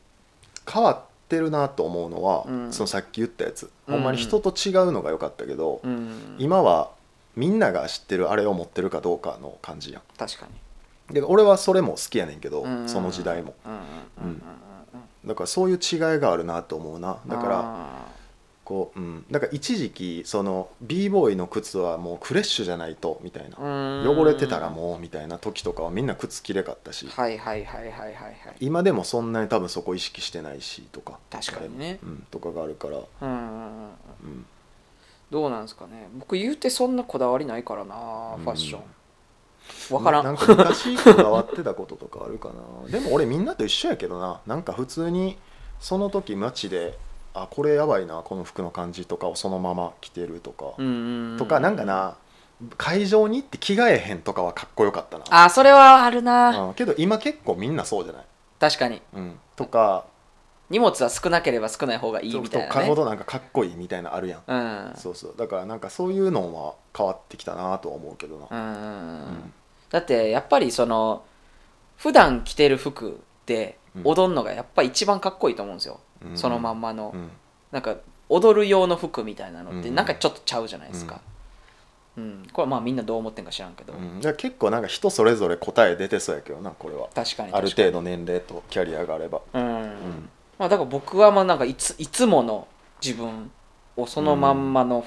[0.71, 0.99] 変わっ
[1.29, 2.73] てるなと思うのは、うん。
[2.73, 3.95] そのさっき言ったやつ、うん。
[3.95, 6.91] ほんまに人と違うのが良かったけど、うん、今は
[7.35, 10.01] みんなが知ってるあれを持ってるかどうかの感じやん。
[10.17, 10.47] 確か
[11.09, 11.13] に。
[11.13, 12.89] で俺はそれも好きやねんけど、うん。
[12.89, 13.53] その時代も。
[13.65, 13.85] うんうんうん
[14.17, 14.29] うん
[15.23, 15.27] うん。
[15.27, 17.19] だからそういう違いがあるなと思うな。
[17.27, 18.13] だからあ
[18.63, 23.57] こう、うん、だから一時期その b ボーイの靴はもうフレッシュじゃないとみたいな。
[24.09, 27.07] 汚れてたらもうみたいな時とかはみんな靴きれかったし。
[27.07, 28.35] はいはいはいはいはいはい。
[28.59, 31.99] 今でもそんなに多分そこ意識してないしとか確かにね。
[32.03, 33.89] うん、とかがあるから、うんうんうんうん。
[34.23, 34.45] うん、
[35.33, 36.09] どうなんですかね。
[36.13, 37.95] 僕言うてそんなこだわりないからな
[38.37, 38.43] うん。
[38.43, 38.81] ファッション。
[39.89, 40.23] 分からん。
[40.23, 42.91] なんか昔こだわってたこととかあるかな。
[42.91, 44.41] でも俺みんなと一緒やけどな。
[44.45, 45.37] なんか普通に
[45.79, 46.99] その時街で
[47.33, 50.65] あこれやばいなこの服の感じとかをそのまま着てるとか、
[51.39, 52.15] とかなんかな
[52.77, 55.25] 会場に行って着替えへんとかはかっこよかったな。
[55.29, 58.25] あそれはあるなうんけど今結構みんなそうじゃない、
[58.59, 60.05] 確かにうん、とか
[60.73, 62.73] 荷物は少なければ少ない方がいいみたいなね。
[62.73, 64.93] とかほどなんかかっこいいみたいなあるやん、うん。
[64.95, 65.35] そうそう。
[65.37, 68.79] だからなんかそういうのは変わってきたなとは思うけどな、うんうんうん。
[68.79, 69.53] うん。
[69.91, 71.23] だってやっぱりその
[71.97, 76.37] 普段着てる服で踊るのがやっぱり一番かっこいいと思うんですよ、うん。
[76.37, 77.29] そのまんまの、うん。
[77.71, 79.95] なんか踊る用の服みたいなのってうん。
[79.95, 81.21] なんかちょっとちゃうじゃないですか、
[82.17, 82.47] うん。
[82.51, 84.19] これはまあみんなどう思ってんか知らんけど、うん。
[84.21, 87.09] 結構なんか人それぞれ答え出てそうやけどなこれは。
[87.13, 87.87] 確かにある確かに。
[87.91, 92.67] 程度年齢とキャリアがあれば、うん、うんまあ、だから僕はまあなんかいついつもの
[93.03, 93.51] 自分
[93.97, 95.05] をそのまんまの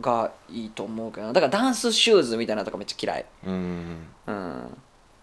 [0.00, 1.32] がいいと思うけどな。
[1.32, 4.06] だからダンスシューズみたいなのとかめっちゃ嫌い、うん。
[4.26, 4.78] うん、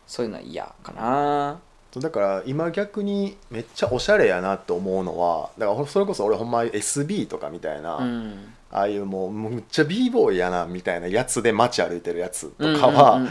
[0.07, 1.59] そういうのは嫌かな
[1.99, 8.53] だから今逆にめっちゃおしゃれやなと思うのはだからそれこそ俺ほんま SB とかみたいな、うん。
[8.73, 13.21] ああいうもうむっちゃ b ボーイやなみたいなやつで街歩いてるやつとかは、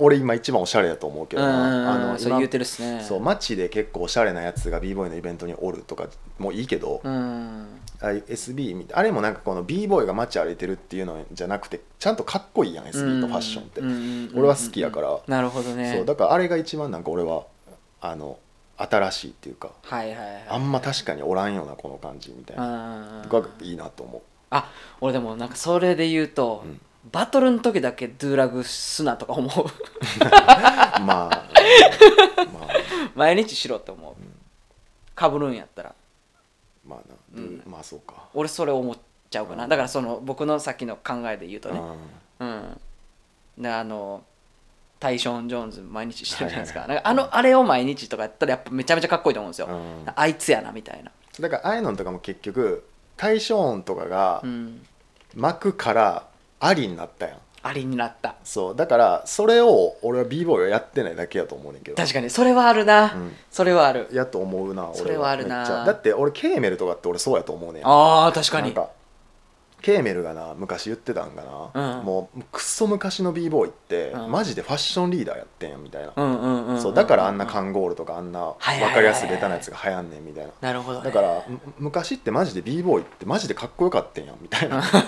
[0.00, 3.04] 俺今一番おしゃれやと思うけどな、あの今そう言うてるっすね。
[3.06, 7.66] そう街で結構おしゃれなやつが b ボーイのイベントにおるとかもいいけど、うん。
[8.00, 15.92] あ SB みたいあれもなんかこの b ボーイが街歩いてるっていうのじゃなくてちゃんとかっこいいやん SB とファッションって、俺は好きやから、なるほどね。
[15.94, 17.44] そうだからあれが一番なんか俺は
[18.10, 18.38] あの
[18.78, 20.44] 新しいっていうかはいはいはい。
[20.48, 23.22] あんま確かにおらんよなこの感じみたいな。
[23.22, 24.22] うんがいいなと思う。
[24.50, 26.80] あ俺でもなんかそれで言うと、うん。
[27.12, 29.64] バトルの時だけドゥーラグすなとか思う。
[30.20, 30.28] ま
[31.00, 31.46] あまあ。
[33.14, 34.14] 毎日しろって思う。
[35.14, 35.94] かぶるんやったら。
[36.84, 37.62] まあな、うん。
[37.66, 38.14] まあそうか。
[38.34, 38.96] 俺それ思っ
[39.30, 39.68] ちゃうかな。
[39.68, 41.80] だからその僕のさっきの考えで言うとね。
[42.40, 42.80] うん。
[43.58, 44.22] であの
[44.98, 50.06] タイショーン・ジョーンズ毎日してるじゃないですか,、はいなんかあのあれを毎日とかやったらやっぱめちゃめちゃかっこいいと思うんですよ、うん。
[50.14, 54.86] あいつやなみたいな、だからああいうのとかも結局タイショーンとかがうん、
[55.34, 56.26] 巻くから
[56.60, 57.38] ありになったやん。
[57.62, 58.36] ありになった。
[58.44, 58.76] そう。
[58.76, 61.96] だからそれを俺は b ボーイはやってないだけやと思うねんけど。
[61.96, 62.30] 確かに。
[62.30, 63.36] それはあるな、うん。
[63.50, 64.08] それはある。
[64.12, 64.94] やと思うな俺は。
[64.96, 65.58] それはあるな。
[65.58, 65.84] めっちゃ。
[65.84, 67.82] だって俺ケーメルとかって俺そうやと思うねん。
[67.84, 68.72] あー確かに。
[68.72, 68.90] なんか
[69.86, 72.04] ケーメルがな昔言ってたんかな、うん。
[72.04, 74.32] もうくっそ昔の b ボーイって、うん。
[74.32, 78.94] マジでファッションリーダーやってんやみたいな、うんうんうんんそうだからあんなカンゴールとかあんな分はいはいはいはい。
[78.94, 80.50] かりやすいベタなやつが流行んねんみたいな。
[80.60, 84.82] なるほど、ね、だからむ昔ってマジで b ボーイってマジでかっこよかったんやみたいな。
[84.82, 85.02] そう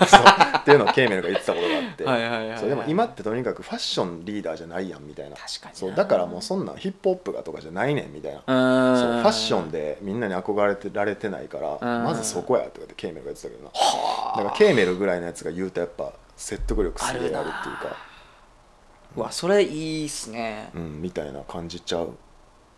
[0.59, 2.03] っていうのをケーメルが言ってたことがあって。
[2.05, 2.59] はいはいはいはい。
[2.59, 5.35] そうでも今ってとにかくファッションリーダーじゃないやんみたいな。
[5.35, 5.75] 確かにな。
[5.75, 8.39] そうだからもうそんなんヒップホップがとかじゃないねんみたいな。
[8.39, 8.97] うーん。
[8.97, 12.03] そうファッションでみんなに憧れてられてないからうん。
[12.05, 13.71] まずそこやとかってケーメルが言ってたけどな。
[13.71, 18.09] だからケーメルぐらいのやつが言うとやっぱ説得力すげえあるっていうか。
[19.17, 22.13] うわそれいいっすね、うんみたいな感じちゃう。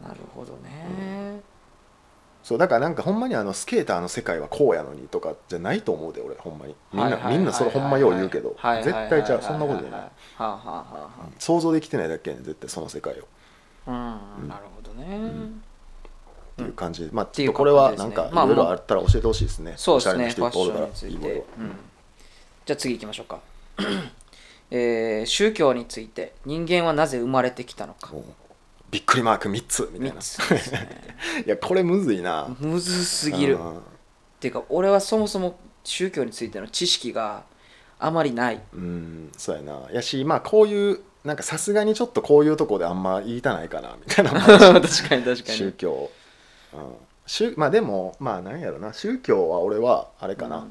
[0.02, 1.42] なるほどね、
[2.42, 6.76] そうだからなんかほんまにあのスケーターの世界はこうやのにとかじゃないと思うで俺ほんまに。
[6.92, 8.56] みんなみんなそれほんまよう言うけど。
[8.84, 10.00] 絶対ちゃうそんなことじゃない。
[10.00, 13.28] はあはあはあは想像できてないだけやねん絶対その世界を。
[13.88, 13.94] うん
[14.48, 15.32] なるほどね、
[16.62, 19.74] ていう感じでまあていうちょっとこれはなんかまあいろいろあったら教えてほしいですね。
[19.78, 20.30] そうですね。
[20.30, 21.44] ファッションについて、
[22.66, 23.40] じゃあ次行きましょうか、
[24.72, 28.12] えー宗教について人間はなぜ生まれてきたのか。
[28.90, 30.80] びっくりマーク3つみたい3な
[31.46, 32.48] いやこれむずいな。
[32.60, 33.56] むずすぎる。
[33.56, 33.78] うん。
[33.78, 33.82] っ
[34.42, 37.44] ていうか俺はそもそも宗教についての知識が
[38.00, 38.62] あまりない。
[38.74, 39.90] うんそうやな。
[39.92, 45.58] やしまあこういうなんかさすがにちょっとこういうとこであんま言いたないかなみたいな 確かに確かに。
[45.58, 46.10] 宗教、
[46.74, 46.80] うん、
[47.26, 48.94] 宗まあでもまあなんやろな。
[48.94, 50.68] 宗教は俺はあれかな、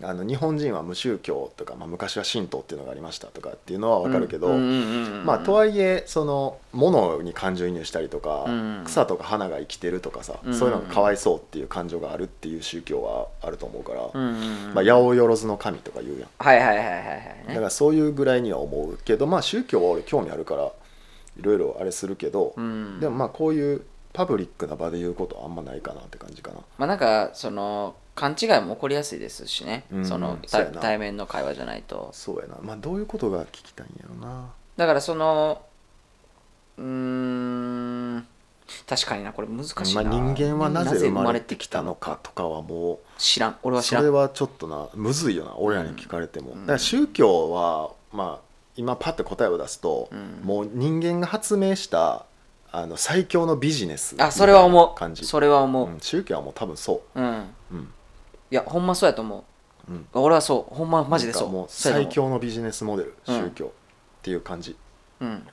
[0.00, 8.82] あの日本人は無宗教とか、まあ、昔は神道っていうのがありましたとかっていうのは分かるけど、まあとはいえその物に感情移入したりとか、うん。
[8.86, 10.54] 草とか花が生きてるとかさ、うん。
[10.54, 14.74] そういうのがかわいそうっていう感情があるっていう宗教はあると思うから、うんうんうん。
[14.74, 16.28] まあ、八百万の神とか言うやん。
[16.38, 16.98] はいはいはいはいはい
[17.46, 20.72] だねからそういうぐらいには思うけどまあ宗教は俺興味あるからい
[21.42, 22.98] ろいろあれするけど、うん。
[22.98, 23.82] でもまあこういう
[24.12, 26.58] パブリックな場で言うことはあんまないかなって感じかな。
[26.78, 30.72] まあなんかその勘違いも起こりやすいですしね、うんそのそうやな。
[30.72, 32.10] 対対面の会話じゃないと。
[32.12, 32.56] そうやな。
[32.62, 34.50] まあどういうことが聞きたいんやろな。
[34.76, 35.62] だからその
[36.78, 38.26] うーん
[38.86, 43.56] 確かになこれ難しいな、まあ、人間はなぜ生まれてきたのかとかはもう知らん。
[43.62, 44.02] 俺は知らん。
[44.02, 46.60] それはちょっとなむずいよな俺らに聞かれても、うん。
[46.62, 48.46] だから宗教はまあ
[48.76, 50.40] 今パッと答えを出すと、うん。
[50.44, 52.24] もう人間が発明した
[52.74, 54.94] あの最強のビジネスあそれは思う。
[54.98, 55.26] 感じ。
[55.26, 55.88] それは思う。
[55.88, 57.20] うん宗教はもう多分そう。
[57.20, 57.80] ん、う、うん。
[58.50, 59.44] いやほんまそうやと思
[59.88, 59.92] う。
[59.92, 60.74] ん、う俺はそう。
[60.74, 61.48] ほんまマジでそう。
[61.50, 63.68] もう最強のビジネスモデルうん宗教っ
[64.22, 64.76] ていう感じ、
[65.20, 65.46] ううん。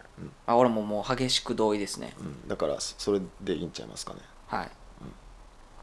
[0.46, 2.14] あ俺ももう激しく同意ですね。
[2.20, 4.20] うん、だからそそれでいいんちゃいますかね。
[4.48, 4.66] はい。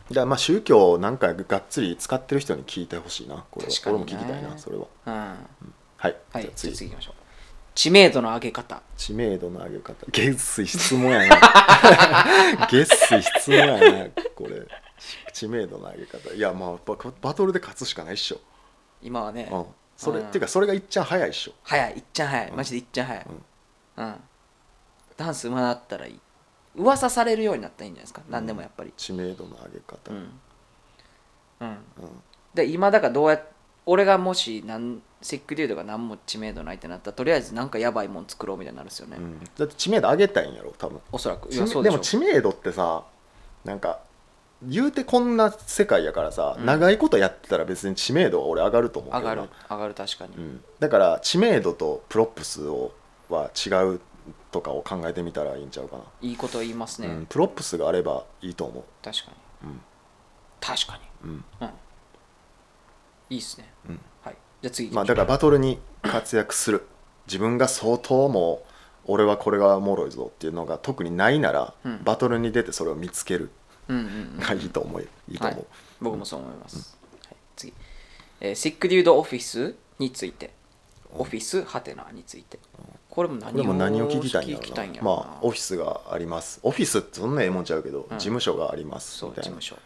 [0.09, 3.45] だからまあ宗教なんかがっつり使ってる人に聞いてほしいな。
[3.51, 3.73] これは。
[3.87, 4.87] 俺も聞きたいなそれは。
[5.07, 5.13] うん。
[5.13, 5.37] は
[5.99, 7.15] はい、いじゃあじゃあ次次行きましょう
[7.77, 8.83] 知名度の上げ方。
[8.97, 9.95] 知名度の上げ方。
[10.11, 12.67] 月水質問やな。
[12.71, 13.67] 月水質問や
[14.07, 14.67] なこれ。
[15.35, 16.35] 知名度の上げ方。
[16.35, 18.41] いやまあババトルで勝つしかないっしょ、
[19.03, 19.49] 今はね。
[19.53, 20.27] うん、それ、うん。
[20.29, 21.53] っていうかそれがいっちゃん早いっしょ。
[21.63, 21.93] 早い。
[21.93, 22.53] いっちゃん早い。
[22.53, 23.27] マジでいっちゃん早い。
[23.99, 24.15] うん。
[25.19, 26.21] ダンス学ったらいい。
[26.77, 28.23] 噂されるようになったらいいんじゃないですか？
[28.31, 28.93] 何でもやっぱり。
[28.97, 30.41] 知名度の上げ方、うん。
[31.61, 31.69] うん。
[31.69, 31.79] うん。
[32.55, 33.43] で今だからどうやっ
[33.87, 39.41] 俺がもしなんセックデュードが何も知名度ないってなったらとりあえずなんかやばいもん作ろうみたいになるんですよね、うん。
[39.41, 41.01] だって知名度上げたいんやろ多分。
[41.13, 43.05] おそらくいやそうでも知名度ってさ
[43.65, 44.01] なんか
[44.63, 46.67] 言うてこんな世界やからさ、うん。
[46.67, 49.31] 長いことやってたら別に知名度は俺上がると思うけどな。
[49.31, 52.93] 上がる上がる確かに、うん、だから知名度と props を
[53.29, 54.01] は違う
[54.51, 59.31] とかを考えてみたらいいんちゃうかな、いいこと言いますね、うん、 props があればいいと思確か
[59.63, 59.71] に。
[59.71, 59.81] う、うん。
[60.61, 61.31] 確かに。
[61.31, 61.45] うん。
[61.61, 61.69] うん
[63.31, 64.01] いいっすね、うん。
[64.23, 64.37] はい。
[64.63, 66.87] じゃあ次まあ、だからバトルに活躍する。
[67.27, 68.67] 自分が相当もう。
[69.09, 72.03] 俺はこれがおもろいぞっていうのが特にないなら、うん。
[72.03, 73.51] バトルに出てそれを見つける。
[73.89, 75.03] うんうんうんがいいと思う。
[75.03, 75.67] いいと思う、はい、
[76.01, 77.73] 僕もそう思います、はい、次、
[78.41, 80.53] えー、シックデュードオフィスについて。
[81.19, 82.59] オフィスハテナについて。
[83.09, 84.43] これも何を何を聞きた
[84.85, 86.61] いんやまあオフィスがあります。
[86.63, 89.19] オフィスってそんなええもんちゃうけど、事務所があります。
[89.19, 89.59] そうみたいな。
[89.59, 89.77] 事務所。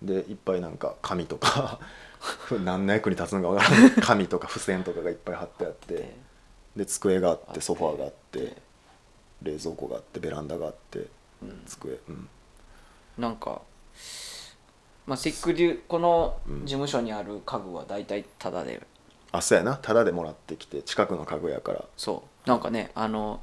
[0.00, 1.78] でいっぱいなんか紙とか
[2.64, 5.94] 何の役に立つのかわからない紙とか付箋とかがいっぱい貼ってあって。
[5.94, 6.16] で
[6.76, 7.60] で机があってて。
[7.60, 8.56] ソファーがあってで
[9.42, 11.06] 冷蔵庫があってベランダがあって
[11.42, 11.98] うん机。
[12.08, 12.28] うん。
[13.18, 13.62] なんか
[15.06, 16.60] まあシックデュこのうん。
[16.60, 18.80] 事務所にある家具は大体タダで。
[19.32, 19.78] あそうやな。
[19.80, 21.84] タダでもらってきて近くの家具やから。
[21.96, 22.48] そう。
[22.48, 23.40] なんかねあの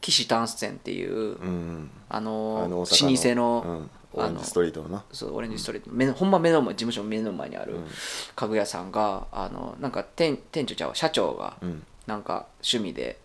[0.00, 2.66] 岸丹泉っていう、うんあの。
[2.70, 5.04] 老舗の、うん、オあのレンジストリートのな。
[5.12, 7.86] そうオレンジストリート、目のほんま目の前事務所の目の前にあるうん。
[8.34, 10.94] 家具屋さんがあのなんか店店長ちゃうわ。
[10.94, 11.84] 社長がうん。
[12.06, 13.18] なんか趣味で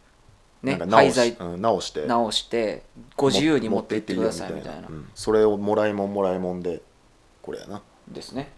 [0.62, 2.06] ね廃材うん直して。
[2.06, 2.84] 直して
[3.16, 4.88] ご自由に持って行ってくださいみたいな。
[4.88, 5.10] うん。
[5.16, 6.82] それをもらいもんもらいもんで
[7.42, 7.82] これやな。
[8.08, 8.52] ですね。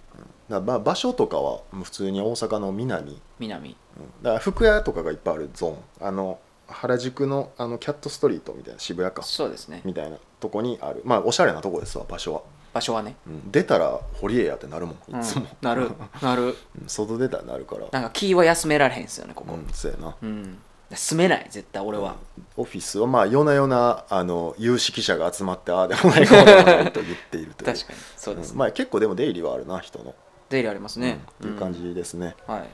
[0.50, 3.22] らまあ場所とかは普通に大阪の南。
[3.40, 3.70] 南。
[3.70, 4.24] うん。
[4.24, 6.08] だから服屋とかがいっぱいあるゾーン。
[6.08, 9.24] あの原宿のあのキャットストリートみたいな渋谷か。
[9.24, 9.82] そうですね。
[9.86, 11.02] みたいなとこにある。
[11.06, 12.42] まあおしゃれなとこですわ場所は、
[12.74, 13.52] 場所はね、うん。
[13.52, 15.22] 出たら堀江やってなるもんうん。
[15.22, 15.92] いつも、なる。
[16.22, 16.44] なる。
[16.44, 16.56] うん。
[16.88, 17.88] 外出たらなるから。
[17.92, 19.56] なんか気は休められへんすよねここ。
[19.56, 19.68] うん。
[19.74, 20.16] そうやな。
[20.22, 20.58] うん、
[20.94, 22.16] 住めない絶対俺は、
[22.56, 27.74] オフィスはまあ夜な夜なあの有識者が集まってああでもないこうでもないと言っているという。
[27.74, 28.00] 確かに。
[28.16, 28.58] そうです、ん。
[28.58, 30.16] まあ結構でも出入りはあるな人の、
[30.50, 31.16] 出入りありますね、うん。
[31.16, 32.54] っていう感じですね、うん。
[32.56, 32.70] はい、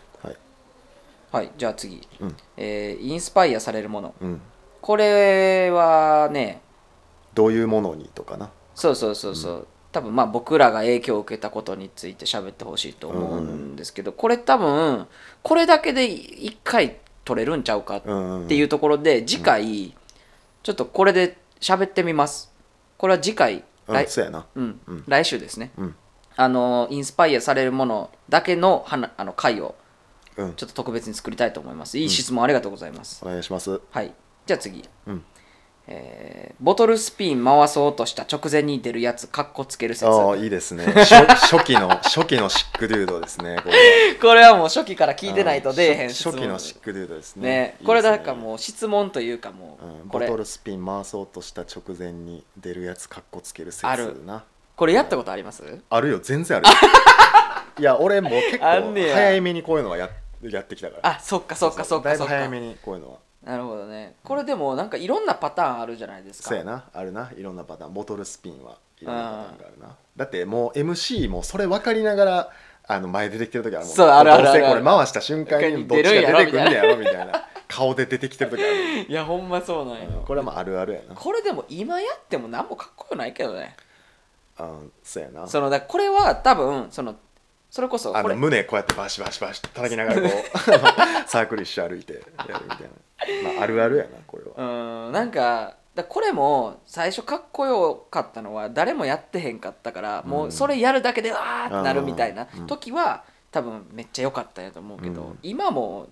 [1.33, 2.35] はいはい、じゃあ次、うん。
[2.57, 4.13] えーインスパイアされるもの。
[4.21, 4.41] うん。
[4.81, 6.61] これはね
[7.33, 8.51] どういうものにとかな。
[8.75, 15.07] そうそうそうそう、多分まあ僕らが影響を受けたことについて喋ってほしいと思うんですけど、これ多分
[15.41, 19.95] これだけで一回取れるんちゃうかっうんていうところで次回
[20.61, 22.53] ちょっとこれで喋ってみます。
[22.97, 24.45] これは次回うん来,、そうやな。
[24.53, 24.79] うん。
[24.85, 25.03] うん。
[25.07, 25.71] 来週ですね。
[25.77, 25.95] うん。
[26.35, 29.75] あのインスパイアされるものだけの話あの回を
[30.37, 30.53] うん。
[30.55, 31.97] ちょっと特別に作りたいと思います。
[31.97, 33.79] いい質問ありがとうございます、お願いします。
[33.91, 34.13] はい。
[34.45, 34.83] じゃあ次。
[35.07, 35.23] うん。
[35.87, 40.07] えーボトルスピン回そうとした直前に出るやつカッコつける説。
[40.07, 40.85] ああいいですね。
[40.85, 41.13] 初
[41.57, 43.75] 初期の初期のシックデュードですねこれ。
[43.75, 47.49] は これはもう初期から聞いてないと出えへん初初期の質シックデュードです問ね。
[47.49, 47.77] ね。
[47.85, 49.89] これだからう、もう質問というかもうん。
[50.07, 50.27] うこれ。
[50.27, 54.23] ボトルスピン回そうとした直前に出るやつかっこつける説ある。
[54.25, 54.45] な
[54.77, 55.63] これやったことあります？
[55.89, 56.19] あるよ。
[56.19, 56.73] 全然あるよ。
[57.79, 60.07] いや俺もう結構早めにこういうのはや
[60.51, 61.09] やってきたから。
[61.09, 63.17] あそっかそっかそっかだいぶ早めにこういうのは。
[63.43, 64.15] なるほどね。
[64.23, 66.49] これでもなんかいろんなパターンあるじゃないですか。
[66.49, 66.85] そうやな。
[66.93, 67.31] あるな。
[67.35, 67.93] いろんなパターン。
[67.93, 69.95] ボトルスピンはいろんなパターンがあるな。
[70.15, 72.49] だってもう MC もそれ分かりながら
[72.87, 73.95] あの前出てきてる時あるもん。
[73.95, 77.47] そうあるあるあるどうせこれ回した瞬間にどっちが出てくるんやろみたいな。
[77.67, 78.73] 顔で出てきてる時ある
[79.09, 81.15] いやほんまそうなんよ、うんこれはまああるあるやな。
[81.15, 83.75] これでも今やっても何もかっこよないけどね。
[84.59, 85.47] うんそうやな。
[85.47, 87.15] そのだこれは多分その
[87.73, 90.29] それこそあの胸こうやってバシバシバシ叩きながらこう
[91.27, 94.51] サークル一周歩いてやるみたいな、まあ、あるあるやなこれは。
[94.55, 102.67] うーんなんかだこれも最初かっこよかったのは誰もやってへんかったから、もうそれやるだけでわーってなるみたいなうん。
[102.67, 105.39] 時は多分めっちゃ良かったんやと思うけど、うん。
[105.41, 106.05] 今も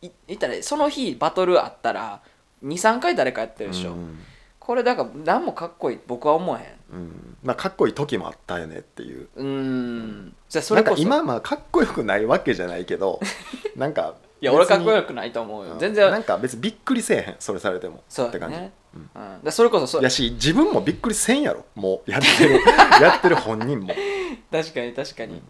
[0.00, 2.22] い言ったらその日バトルあったら
[2.64, 4.18] 23回誰かやってるでしょ、うん
[4.58, 7.36] これだから何もかっこいい僕は思わへんうん。
[7.42, 9.28] まあかっこいい時もあったよねっていう。
[9.36, 10.34] うーん。
[10.48, 13.20] じゃあそなんかれこそ今まあかっこよくないわけじゃないけど
[13.76, 15.76] なんかいや俺かっこよくないと思うよ。
[15.78, 16.10] 全然。
[16.10, 18.02] なんか別にびっくりせえへんそれされても。
[18.08, 19.40] そうって感じ、だねうん。
[19.42, 21.64] でそれこそそうやし自分もびっくりせんやろ。
[21.74, 22.60] もうやってる
[23.00, 23.94] やってる本人も。
[24.52, 25.42] 確かに確かに、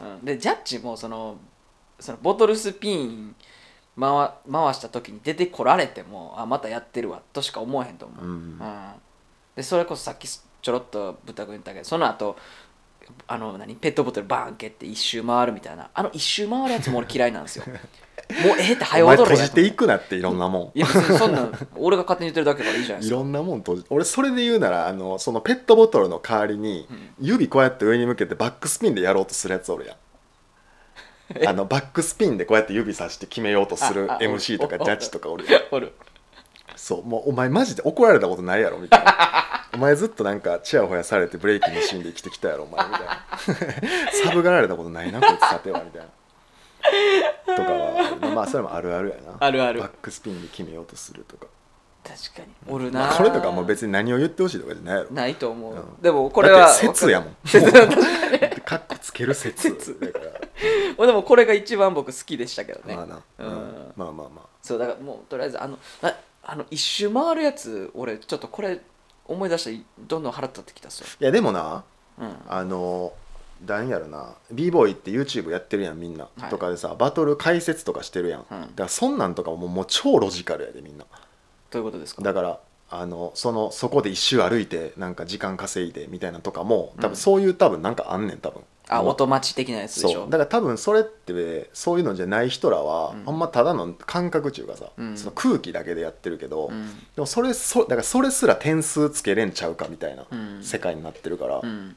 [0.00, 1.36] うん、でジャッジもその
[1.98, 3.34] そのボトルスピン
[3.98, 8.60] 回回した時に出てこられてもあまたやってるわとしか思えへんと思う、うん。
[9.54, 10.26] でそれこそさっき
[10.62, 12.36] ちょろっと豚くん言ったけどその後
[13.26, 15.90] あの何ペットボトルバーン蹴って一周回るみたいな。
[15.92, 17.64] あの一周回るやつも俺嫌いなんですよ。
[18.46, 20.78] もうええってお前早踊れや閉じていくなっていろんなもん。
[20.78, 23.16] いや別にそんなん俺が勝手に言ってるだけだからいいじゃないですか。
[23.16, 26.88] いろんなもん閉じ俺それで言うならあのそのペットボトルの代わりに
[27.20, 29.96] 指こうやって上に向けてバックスピンでやろうとするやつおるやん。
[31.34, 31.46] え？
[31.46, 35.62] あのバックスピンでこうやって指さして決めようとするああ MC とかおジャッジとかおるやん。
[35.72, 35.92] おる。
[36.76, 43.26] そうもうお前マジで怒られたことないやろみたいなお前ずっとなんかチヤホヤされてブレイキンのシーンで生きてきたやろお前みたいな。
[44.28, 47.56] サブがられたことないなこいつさてはみたいな。
[47.56, 49.36] とかはまあそれもあるあるやな。
[49.40, 49.80] あるある。
[49.80, 51.46] バックスピンで決めようとするとか。
[52.04, 52.48] 確かに。
[52.68, 55.10] おるな、まあこれとかもう別に何を言ってほしいとかじゃないやろ。
[55.10, 56.02] ないと思う、うん。
[56.02, 57.36] でもこれは説やもん。
[57.46, 59.70] 説確 かにカッコつける説。
[59.70, 59.98] 説。
[60.00, 60.24] だから。
[60.98, 63.46] 俺でもこれが一番僕好きでしたけどね、まあな、うん。
[63.46, 63.92] うん。
[63.96, 66.14] まあまあまそうだからもうとりあえずあのあ
[66.44, 68.80] あの一周回るやつ俺ちょっとこれ
[69.26, 71.84] 思い出してどんどん腹立ってきたっすよ、あいやでもな
[72.18, 73.12] うん、あの
[73.66, 76.50] 何やろな b ボーイって YouTube やってるやんみんな、はい。
[76.50, 81.06] とかでさバトル解説とかしてるやん、だからそんなんとかももう超ロジカルやでみんな。
[81.70, 82.22] どういうことですか？
[82.22, 82.60] だから
[82.90, 87.10] あのそのそこで一周歩いてなんか時間稼いでみたいなとかも多うん。
[87.12, 90.22] 分そういう多分なんかあんねん多分あ音待ち的なやつでしょ？
[90.22, 90.30] そう。
[90.30, 93.28] だから多分それってそういうのじゃない人らは、うん。
[93.28, 95.16] あんまただの感覚っていうかさ、うん。
[95.16, 96.88] その空気だけでやってるけど、うん。
[97.14, 100.62] でもそれそだからそれすら点数つけれんちゃうかみたいなうん。
[100.62, 101.96] 世界になってるから、うん。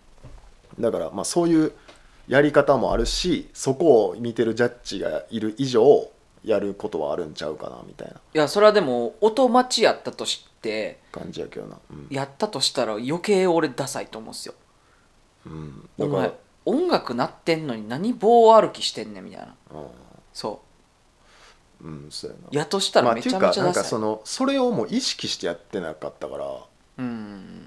[0.80, 1.72] だからまあそういう
[2.28, 6.10] やり方もあるしそこを見てるジャッジがいる以上
[6.44, 8.14] やることはあるんちゃうかなみたいな。
[8.14, 12.08] いやそれはでも音待ちやったとして感じやけどな、うん。
[12.10, 14.54] やったとしたら余計俺ダサいと思うんですよ。
[15.46, 16.34] うん、おだから前
[16.66, 19.56] 音楽鳴ってんのに何棒歩きしてんねんみたいな。
[20.34, 20.62] そ
[21.82, 21.88] う。
[21.88, 26.46] ん、うん、そうやうやとしたなまあらめちゃっていうかなんめちゃダサい、かそのそれをもう意識してやってなかったから、
[26.98, 27.06] うん。
[27.06, 27.66] うん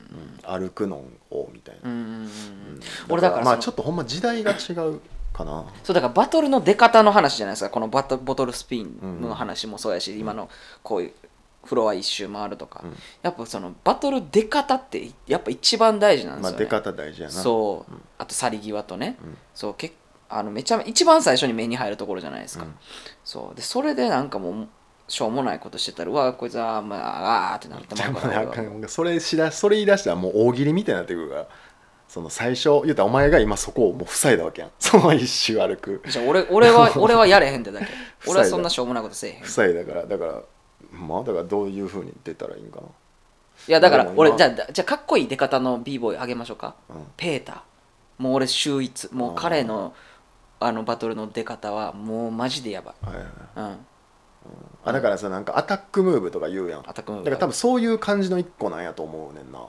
[0.48, 2.22] 歩くのをみたいな、うんうんうんうん。
[2.22, 2.80] うん。
[3.10, 5.00] 俺だからまあちょっとほんま時代が違う
[5.32, 5.66] かな。
[5.84, 7.70] そうだからバトルの出方の話じゃないですか。
[7.70, 10.48] このバトボトルスピンの話もそうやし、今の
[10.82, 11.12] こういう
[11.68, 12.96] フロア一周回るとか、うん。
[13.22, 17.34] やっぱそのバトル出方ってやっぱ一番大事なんですよね、まあ出方大事やな。
[17.34, 18.00] そう、うん。
[18.16, 19.36] あと去り際とね、うん。
[19.54, 19.92] そうけ
[20.30, 22.74] あのめちゃめ一番最初に目に入るところじゃないですか、うん。
[23.22, 23.56] そう。
[23.56, 24.68] でそれでなんかもう
[25.08, 28.88] しょうもないことしてたらうわこいつはまああーってなってじゃあまうからかん。
[28.88, 31.48] それしだそれ言い出したらもう大喜利みたいになってくるから。
[32.08, 34.70] その最初言うたらお前が今そこをもう塞いだわけやん。
[34.80, 36.02] その一周歩く。
[36.08, 37.86] じゃあ俺俺は 俺はやれへんってだけ。
[38.26, 39.42] 俺はそんなしょうもないことせえへん。
[39.42, 40.06] い塞いだから。
[40.06, 40.42] だから
[40.92, 42.86] まあだからどういうふうに出たらいいんかな。
[43.66, 46.74] やだから俺じゃあじゃあかっこいい出方の b ボーイあげましょうか。
[46.88, 47.06] うん。
[47.16, 48.22] ペーター。
[48.22, 49.12] もう俺秀逸。
[49.12, 49.94] もう彼の
[50.60, 53.06] あのバトルの出方はもうマジでやばい。
[53.06, 53.70] はいはいはい。
[53.70, 53.76] うん。
[54.84, 56.80] あだからさなんかアタックムーブとか言うやん。
[56.80, 57.24] アタックムーブ。
[57.30, 59.60] だから多分そういう感じの一個なんやと思うねんな。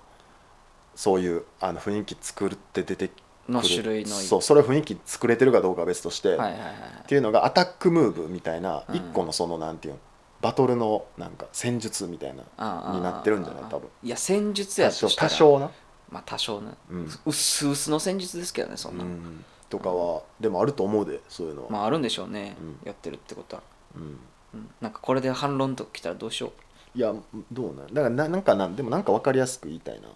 [0.96, 3.24] そういうあの雰囲気作って出てくる。
[3.50, 6.74] の種類のそうそれを雰囲気作れてるかどうかは別として、はいはいはいはい。
[7.02, 8.96] っていうのがアタックムーブみたいなうん。
[8.96, 10.00] 一個のそのなんていうの
[10.42, 13.64] バトルのなんか戦術みたいなになってるんじゃない？
[13.70, 13.90] 多分。
[14.04, 15.30] いや戦術やとしたら。
[15.30, 15.72] 多少な、
[16.10, 17.10] まあ多少ねうん。
[17.26, 22.78] うっすうすの戦術ですけどねそんな、うん、とかはでもあると思うでそういうのは、まああるんでしょうね、うん。
[22.86, 23.64] やってるってことは、
[23.96, 24.20] うん、
[24.54, 26.54] うん、なんかこれで反論とか来たらどうしよ
[26.96, 27.14] いや
[27.52, 27.94] どうなん？
[27.94, 28.76] だからななんかなん？
[28.76, 30.10] でもなんか分かりやすく言いたいな。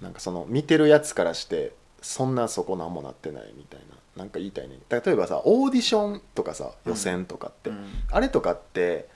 [0.00, 3.96] なんかその見てるやつからしてそんなそこなんもなってないみたいな。
[4.16, 4.78] なんか言いたいね。
[4.88, 7.86] 例えばさオーディションとかさ予選とかって、う、うん。
[8.10, 9.08] あれとかって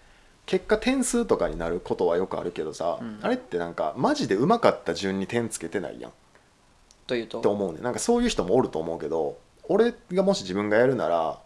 [0.46, 3.18] 結果点数とかになることはよくあるけどさ、うん。
[3.22, 6.10] あれってなんかマジでうまかった順に点つけてないやん。
[6.10, 6.14] っ
[7.06, 7.40] というと？
[7.40, 7.80] て思うね。
[7.80, 9.38] なんかそういう人もおると思うけど
[9.68, 11.38] 俺がもし自分がやるなら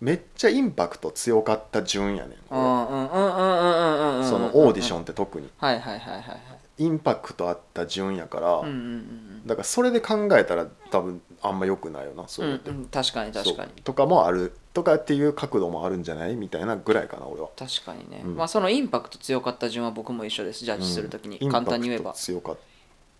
[0.00, 4.24] めっちゃインパクト強かった順やねん俺うんうんうんうんうんうんうん。
[4.24, 5.48] そのオーディションンって特に。
[5.58, 6.38] はいはいはいはいはい。
[6.76, 9.46] インパクトあった順やから、うんうんうん。
[9.46, 13.70] だからそれで考えたら多分あんま良くないよなそうって、うん確かに確かに。
[13.82, 17.50] とかもあるとかっていう角度もあるんじゃないみたいなぐらいかな俺は。
[17.56, 18.36] 確かにね、うん。
[18.36, 22.10] まあそのインパクト強かった順は僕も一緒ですジャッジするときに、うん簡単に言えば。
[22.10, 22.56] インパクト、強かっ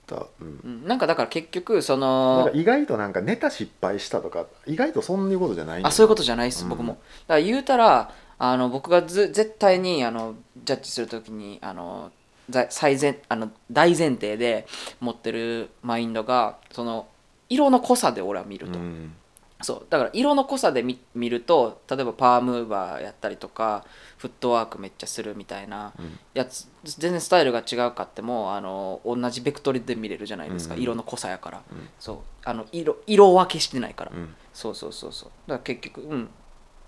[0.06, 0.60] た、うん。
[0.64, 6.70] うん、なんかだから結局そなんのか意外となんかネタ失敗したとか意外とそういうことじゃないあそういうことじじゃないです、うん。
[6.70, 6.92] 僕も。
[6.92, 7.00] だか
[7.34, 12.10] ら言うたらあの僕がず絶対にあのジャッジするときにあの
[12.50, 14.66] ざ最前あの大前提で
[15.00, 17.06] 持ってるマインドがその
[17.48, 19.14] 色の濃さで俺は見ると、うん。
[19.62, 19.86] そう。
[19.90, 23.84] だから色の濃さで見見ると例えばパワームーバーやったりとか
[24.18, 26.18] フットワークめっちゃするみたいなうん。
[26.34, 30.80] やつ全然スタイルが違うかってもあの同じベクトルで見れるじゃないですか、うん。
[30.80, 31.88] 色の濃さやから、うん。
[31.98, 32.16] そう。
[32.44, 34.34] あの色色分けしてないから、うん。
[34.52, 35.30] そうそうそうそう。
[35.46, 36.28] だから結局うん。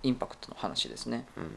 [0.03, 1.27] インパクトの話ですね。
[1.37, 1.51] うん。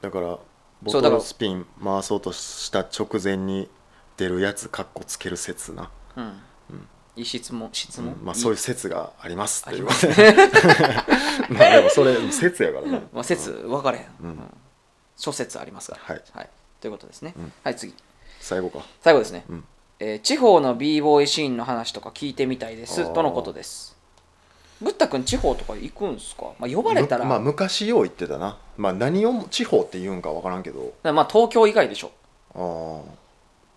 [0.00, 0.38] だから
[0.82, 3.68] ボそうだからトルスピン回そうとした直前に
[4.16, 6.32] 出るやつかっこつける説な、うん、うん
[7.20, 9.86] いい質問質問、うんまあ、そういう説がありますっていう。
[9.86, 10.06] あります
[11.52, 13.02] まあでもそれ説やからね。
[13.12, 14.54] まあ、説分かれへん、うん。
[15.16, 16.14] 諸説ありますから。
[16.14, 16.48] はい。
[16.80, 17.52] ということですね、うん。
[17.62, 17.94] はい次。
[18.40, 18.80] 最後か。
[19.02, 19.64] 最後ですね、うん。
[19.98, 23.12] えー地方の b ボーイシーンの話とか聞いてみたいです。
[23.12, 23.94] とのことです。
[24.80, 28.56] ブッダ君地方とか行くんすか、まあ、呼ばれたら、むまあ昔よう言ってたな。
[28.78, 30.94] まあ何を地方って言うんか分からんけど。
[31.02, 32.12] まあ東京以外でしょ。
[32.54, 33.02] あ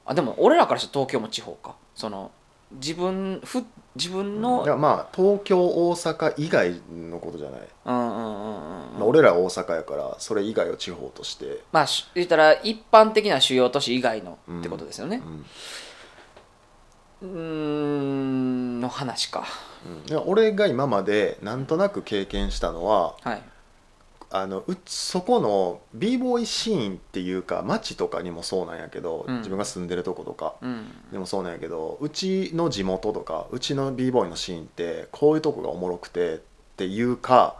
[0.05, 1.75] あでも俺らからしたら東京も地方か。
[1.95, 2.31] その
[2.73, 3.63] 自分ふ
[3.95, 15.21] 自分のあいやまあ東京大阪以外のことじゃない、うんうんうんうんまあ、俺ら大阪やからそれ以外を地方として、まあし言ったら一般的な主要都市以外のってことですよね。
[17.21, 18.79] うん。
[18.79, 19.45] んの話か。
[19.85, 20.09] うん。
[20.09, 23.41] いや俺が今までなんとなく経験したのははい
[24.35, 29.37] あのうそこの b ボーイシーンっていうか街とかにもそうなんやけど、うん。
[29.37, 30.55] 自分が住んでるとことか。
[30.59, 30.87] うん。
[31.11, 36.39] でもそうなんやけどうちの地元とかうちの b ボーイのシーンってこういうとこがおもろくてっ
[36.77, 37.57] ていうか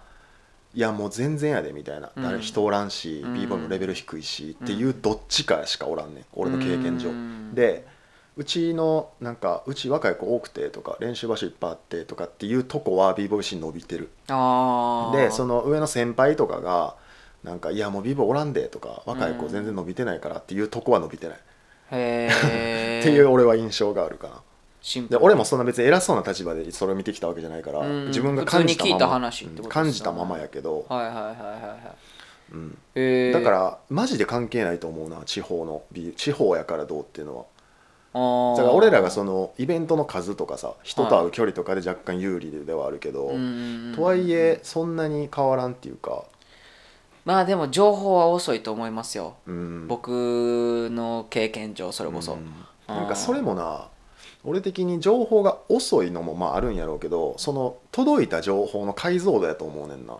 [0.73, 2.23] いやもう全然やでみたいな、うん。
[2.23, 3.33] 誰人おらんし、うん。
[3.35, 6.25] b ボーイもレベル低いしっていうどっちかしかおらんねん。
[6.33, 7.11] 俺の経験上。
[7.11, 7.53] うん。
[7.53, 7.85] で
[8.35, 14.09] うちのなんかうち若い子多くてとか練習場所いっぱいあってとかっていうとこは b ボーイシーン伸びてる。
[14.29, 16.95] ああでその上の先輩とかが
[17.43, 19.51] なんか「いやもう b ボおらんで」とか若い子うん。
[19.51, 21.37] 全然伸びてないからっていうとこは伸びてない、
[21.91, 24.41] へえ っていう俺は印象があるかな。
[24.81, 25.19] シンプル。
[25.19, 31.95] で俺もそんな別に偉そうな立場でそれを見てきたわけじゃないから、うん自分が感じた普通に聞いたまま話ってことですよねうん感じたままやけど、はいはいはいはいはい
[32.53, 32.77] うん。
[32.95, 35.83] へえだからマジで関係ないと思うな地方の
[36.15, 37.43] 地方やからどうっていうのは。
[37.43, 37.52] ら
[38.13, 38.19] だ
[38.63, 43.31] から俺らがそのイベントの数とかさ人と会う距離とかで若干有利ではあるけど、
[43.95, 46.23] とはいえそんなに変わらんっていうか、
[47.25, 49.35] まあでも情報は遅いと思いますよ。
[49.47, 52.53] うん、僕の経験上それこそ、うん。
[52.87, 53.87] なんかそれもな
[54.43, 60.13] 俺的に情報が遅いのもまああるんやろうけどその届いた情報の解像度やと思うねんな、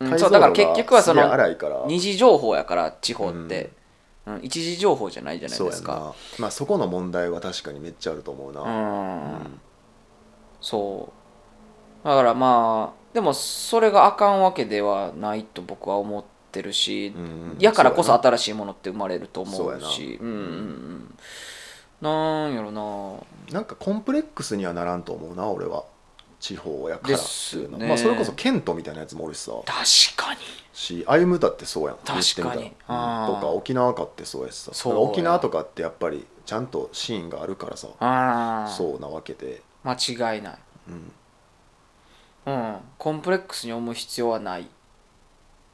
[0.00, 1.84] うん解像度がそうだから結局はそのすげえ荒いから。
[1.86, 3.70] 二次情報やから地方って、うん
[4.42, 5.92] 一次情報じゃないじゃないですか。
[5.92, 6.14] な。
[6.38, 9.60] まあそこの問題は確かにめっちゃあると思うな、うん、うん。
[10.60, 11.12] そ
[12.04, 12.08] う。
[12.08, 20.18] だからまあでもそれがあかんわけではないと僕は思ってるし、うんやからこそ新しいものって生まれると思うし。
[20.20, 20.26] な。
[20.26, 20.38] うんうん。
[20.38, 21.18] うん。
[22.00, 23.52] なんやろな。
[23.52, 25.84] なんかコンプレックスにはならんと思うな俺は
[26.38, 27.78] 地方やからっていうの。
[27.78, 27.86] ね。
[27.88, 29.52] まあそれこそケントみたいなやつもおるしさ。
[29.64, 29.76] 確
[30.16, 30.40] かに。
[30.72, 31.96] し歩むだってそうやん。
[31.98, 32.70] 確かに。
[32.70, 34.72] とか沖縄かってそうやしさ。
[34.90, 37.88] 沖縄とかってやっぱりちゃんとシーンがあるからさ。
[37.98, 40.58] ああそうなわけで、間違いない。
[42.46, 42.76] うん、うん。
[42.98, 44.68] コンプレックスに思う必要はない、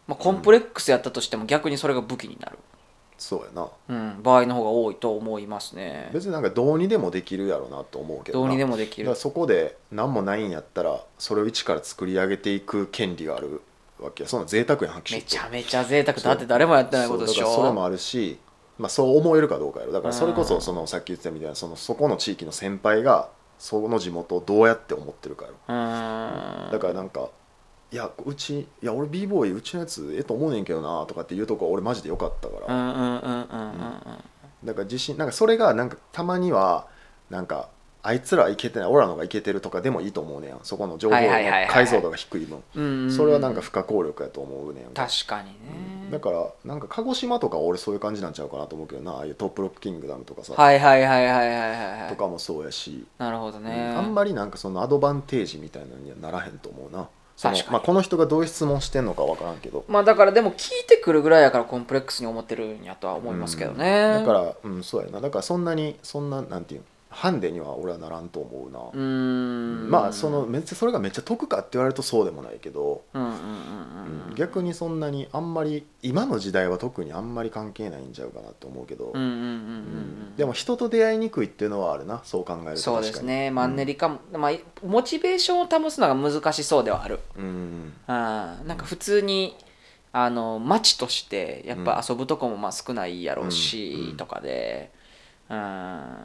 [0.06, 2.58] まあ、コンプレックスやったとしても逆にそれが武器になる、
[3.22, 3.68] そうやな。
[3.88, 6.10] うん、場合の方が多いと思いますね。
[6.12, 9.14] 別になんかどうにでもできるやろなと思うけどどうにでももできる。
[9.14, 13.62] そこで何もないんやったらそれを一から作り上げていく権利がある
[14.00, 14.28] わけや。
[14.28, 16.18] そんな贅沢やんめちゃめちゃ贅沢。
[16.18, 18.38] だって誰もやってないことでしそうだからそれもょあるし、
[18.78, 19.92] まあ、そう思えるかどうかやろ。
[19.92, 26.72] だからそれこそそのさっき言ってたみたいなそのそこの地域の先輩がその地元をどうやって思ってるかやろ。
[26.72, 27.30] だからなんか
[27.92, 33.44] いやうちいや俺 b ボーイうちのやつええと思うねんけどなとかっていうとこ俺マジでよかったから、うんうんうんうんうんうん。
[34.64, 36.86] だから自信なんかそれがなんかたまには
[37.28, 37.68] なんか
[38.04, 40.58] あいつらいけてない俺らのがいけてるとかでもいいと思うねん。
[40.62, 42.62] そこの情報のはいはいはいはい解像度が低い分。
[42.74, 43.12] うんうんうん。
[43.12, 44.84] それはなんか不可抗力やと思うねん。
[44.94, 49.12] 確かにね、だからなんか鹿児島とかは俺そういう感じなんちゃうかなと思うけどな。
[49.12, 52.08] ああいうトップロックキングダムとかさ、はいはいはいはいはいはいはい。
[52.08, 57.08] とかもそうやし、なるほどね、あんまりなんかそのアドバンテージみたいなのにはならへんと思うな
[57.42, 57.72] その確かに。
[57.72, 59.84] まあ、この人がどういう質問してんのかわからんけど。
[59.88, 65.20] まあだからでも聞いてくるぐらいやからコンプレックスに思ってるんやとは思いますけどね、だからうんそうやな。
[65.20, 66.86] だからそんなにそんななんていうの？
[67.12, 68.98] ハンデには俺はならんと思うな、うー
[69.86, 69.90] ん。
[69.90, 73.38] まあそのめっちゃそれがめっちゃ得かって言われるとそうでもないけど、うんうんうんうん
[74.30, 74.34] うん。
[74.34, 80.32] 逆にそんなにあんまり今の時代は特にあんまり関係ないんちゃうかなと思うけど、うんうんうんうんううん。
[80.32, 82.76] んでも人と出会いにくいっていうのはあるなそう考えると。
[82.78, 83.50] そうですね。
[83.50, 84.52] マンネリリかも、まあ、
[84.84, 87.20] モチベーションを保つのが難しそうではある。
[87.36, 89.56] うんあなんか普通に
[90.12, 94.16] あの街としてやっぱ遊ぶとこもまあ少ないやろうし、うんうん。
[94.16, 94.90] とかで。
[95.50, 96.16] うん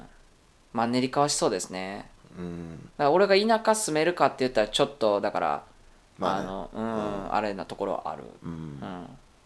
[0.78, 2.08] マンネリ化はしそうですね。
[2.38, 2.80] うん。
[2.84, 5.64] だから俺が田舎住めるかって言ったらちょっとだから
[6.20, 6.46] まあね。
[6.46, 8.52] あのうん、あれなところはある、うん。
[8.52, 8.80] うん。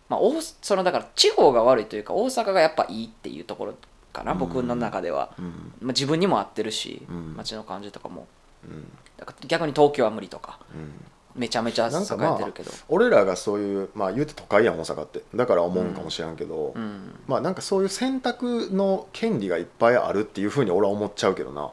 [0.10, 3.76] まあ、大そのだから地方が悪いというか大阪がやっぱいいっていうところ
[4.12, 5.46] かな、僕の中では、うん。
[5.46, 7.34] まあ、自分にも合ってるし、うん。
[7.38, 8.28] 街の感じとかも。
[8.66, 8.92] うん。
[9.16, 10.60] だから逆に東京は無理とか。
[10.76, 10.92] うん
[11.36, 15.24] めちゃめちゃ栄えてるけど、俺らがそういうまあ言うて都会やん大阪って。
[15.34, 17.20] だから思うんかもしれんけど、うん。
[17.28, 21.72] まあなんかそういう選択の権利がいっぱいあるっていうふうに俺は思っちゃうけどな。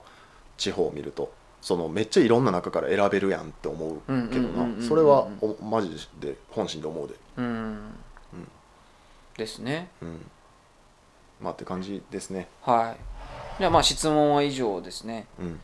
[0.57, 1.33] 地方を見ると。
[1.61, 4.83] そのめっちゃいろんな中から選べるやんって思うけどうんうんうんうんうなん。
[4.83, 5.91] それはおマジ
[6.21, 7.15] で本心で思うで。
[7.37, 7.95] うん。
[9.37, 9.89] ですね。
[10.03, 10.27] うん。
[11.41, 12.49] まあって感じですね。
[12.63, 12.97] はい。
[13.59, 15.27] じゃあまあ質問は以上ですね。
[15.41, 15.61] うん。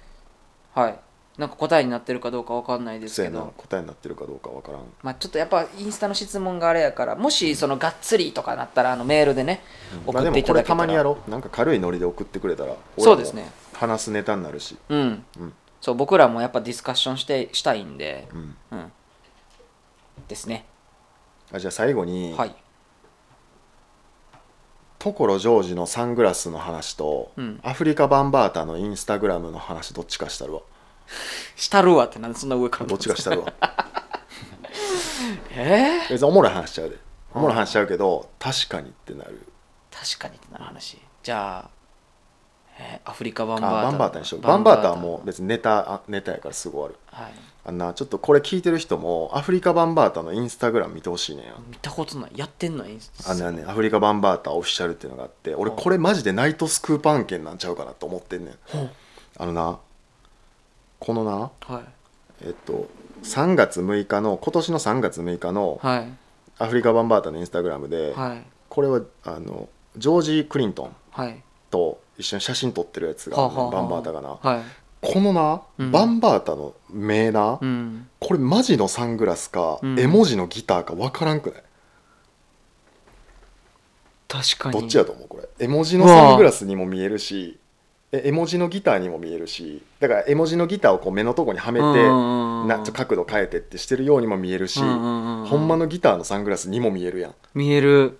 [0.74, 0.99] はい
[1.37, 3.53] なんか答えになってるかどうかわかんないですけど。
[3.57, 4.82] 答えになってるかどうかわからん。
[5.03, 9.62] まあちょっとやっぱインスタの質問があれやからもしそのがっつりとかなったらあのメールでね
[10.07, 10.76] 送まあでもっていただけたら。
[10.76, 11.30] これたまにやろう。
[11.30, 13.51] なんか軽いノリで送ってくれたらそうですね。
[13.72, 14.76] 話すネタになるし。
[14.89, 15.24] うん。
[15.39, 15.53] うん。
[15.80, 18.28] そう僕らもやっぱディスカッションしてしたいんで。
[18.32, 18.57] うん。
[18.70, 18.93] うん。
[20.28, 20.66] ですね。
[21.53, 22.55] あじゃあ最後に、はい。
[24.99, 27.61] 所ジョージのサングラスの話と、うん。
[27.62, 30.61] アフリカバンバータのインスタグラムの話どっちかしたるわ
[31.57, 32.87] したるわってなんでそんな上から。
[32.87, 33.53] どっちかしたるわ？
[35.57, 36.97] えー、別におもろい話しちゃうで。
[37.35, 39.47] おもろい話しちゃうけど確かにってなる。
[39.91, 40.99] 確かにってなる話。
[41.23, 41.71] じゃあ、
[42.79, 44.41] えーアフリカバンあバータバンバータにしよう。
[44.41, 46.97] バンバータはもう別にネタあネタやからすぐ終わる。
[47.07, 47.33] はい。
[47.67, 51.47] あんなちょっとこれ聞いてる人もアフリカバンバータのインスタグラム見てほしいねん。
[51.47, 52.31] や見たことない。
[52.35, 58.55] やってんのインスあのねアフリカバンバータオフィシャルっていうのがあって俺これマジでナイトスクープ案件なんちゃうかなと思ってんねん。
[59.39, 59.79] あのな
[61.05, 61.85] このなはい。
[62.47, 62.89] えっと
[63.23, 66.09] 3月6日の今年の3月6日のはい。
[66.57, 68.43] アフリカバンバータのインスタグラムで、はい。
[68.69, 71.43] これはあのジョージ・クリントンはい。
[71.71, 73.71] と一緒に写真撮ってるやつが、はあはあはあ。
[73.73, 74.39] バンバータがな。
[74.41, 74.63] はい。
[75.03, 75.91] このな、うん。
[75.91, 78.09] バンバータの目な、うん。
[78.19, 80.01] これマジのサングラスか、うん。
[80.01, 81.63] 絵文字のギターか分からんくない？
[84.29, 84.81] 確かに。
[84.81, 85.49] どっちやと思うこれ。
[85.59, 87.64] 絵文字のサングラスにも見えるしえ
[88.25, 97.35] 絵文字のギターにも見えるしだから絵文字のギターをこう目のとこにはめて、なちょ角度変えてってしてるようにも見えるし、ほんまのギターのサングラスにも見えるやん。
[97.55, 98.19] 見える。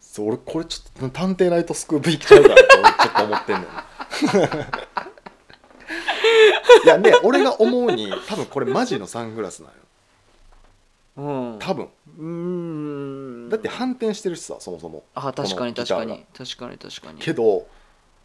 [0.00, 3.66] そう俺これちょっと探偵ナイトスクープいっちゃうかなって俺ちょっと思ってんねん。
[6.84, 9.76] いやで俺が思うに多分これマジのサングラスなんよ。
[11.16, 11.22] う
[11.56, 11.58] ん。
[11.58, 11.88] 多分。
[12.18, 12.24] うー
[13.46, 13.50] ん。
[13.50, 15.04] だって反転してるしさそもそも。
[15.14, 17.20] あ確かに確かに確かに確かに。
[17.20, 17.66] けど、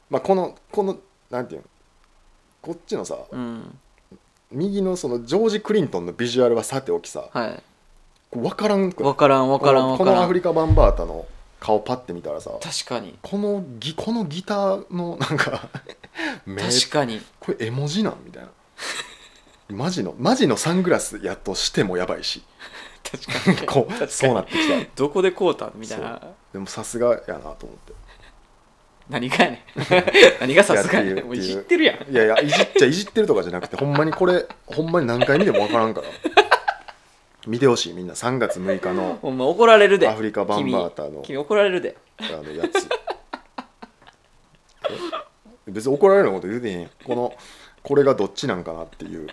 [0.09, 0.99] まあ、このこの
[1.31, 1.67] なんていうの？
[2.61, 3.79] こっちのさ、うん。
[4.51, 7.63] 右のそのジョージ・クリントンのビジュアルはさておきさはい。
[8.37, 9.13] 分からんくない？
[9.13, 11.25] 分からん分からん分このアフリカバンバータの
[11.59, 13.17] 顔パッて見たらさ確かに。
[13.21, 15.69] このギこのギターのなんか
[16.45, 17.21] 目 確かに。
[17.39, 18.49] これ絵文字なんみたいな。
[19.69, 22.43] マジのマジのサングラスやとしてもやばいし。
[23.09, 23.67] 確かに。
[23.67, 24.91] こうそうなってきた。
[24.95, 25.71] どこでこうたん？
[25.75, 26.21] みたいな。
[26.51, 27.93] でもさすがやなと思って
[29.11, 29.59] 何がやねん。
[30.39, 32.09] 何がさすがもういじってるやん。
[32.09, 36.07] いやいやいじっちゃいじってるとかじゃなくてほんまにこれほんまに何回見ても分からんから。
[37.45, 38.13] 見てほしいみんな。
[38.13, 40.07] 3月6日のほんま怒られるで。
[40.07, 41.97] アフリカバンバータの君君怒られるで。
[42.19, 42.87] あのやつ。
[45.67, 46.91] え別に怒られるようなこと言うてへんやん。
[47.03, 47.33] この
[47.83, 49.27] これがどっちなんかなっていう。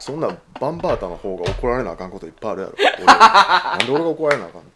[0.00, 2.74] そんなバンバータの方が怒られなあかんこといっぱいあるやろ。
[2.98, 4.68] 俺なんで俺が怒られなあかんの？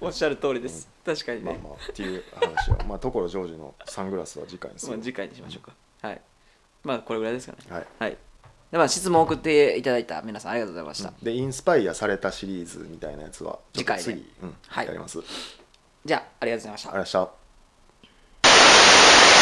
[0.00, 2.78] おっしゃる通りです確かにね、まあまあっていう話は。
[2.86, 5.72] まあ所ジョージのサングラスは次回にする、次回にしましょうか、
[6.04, 6.20] うん、はい。
[6.84, 7.58] まあこれぐらいですかね。
[7.68, 8.16] はい、はい。
[8.70, 15.18] でまあ、質問を送っていただいた皆さんありがとうございました、うん、でインスパイアされたシリーズみたいなやつは次回次、うんはい、やります。
[16.04, 16.90] じゃあありがとうございました。
[16.90, 17.30] ありがとうございま
[18.44, 19.39] した。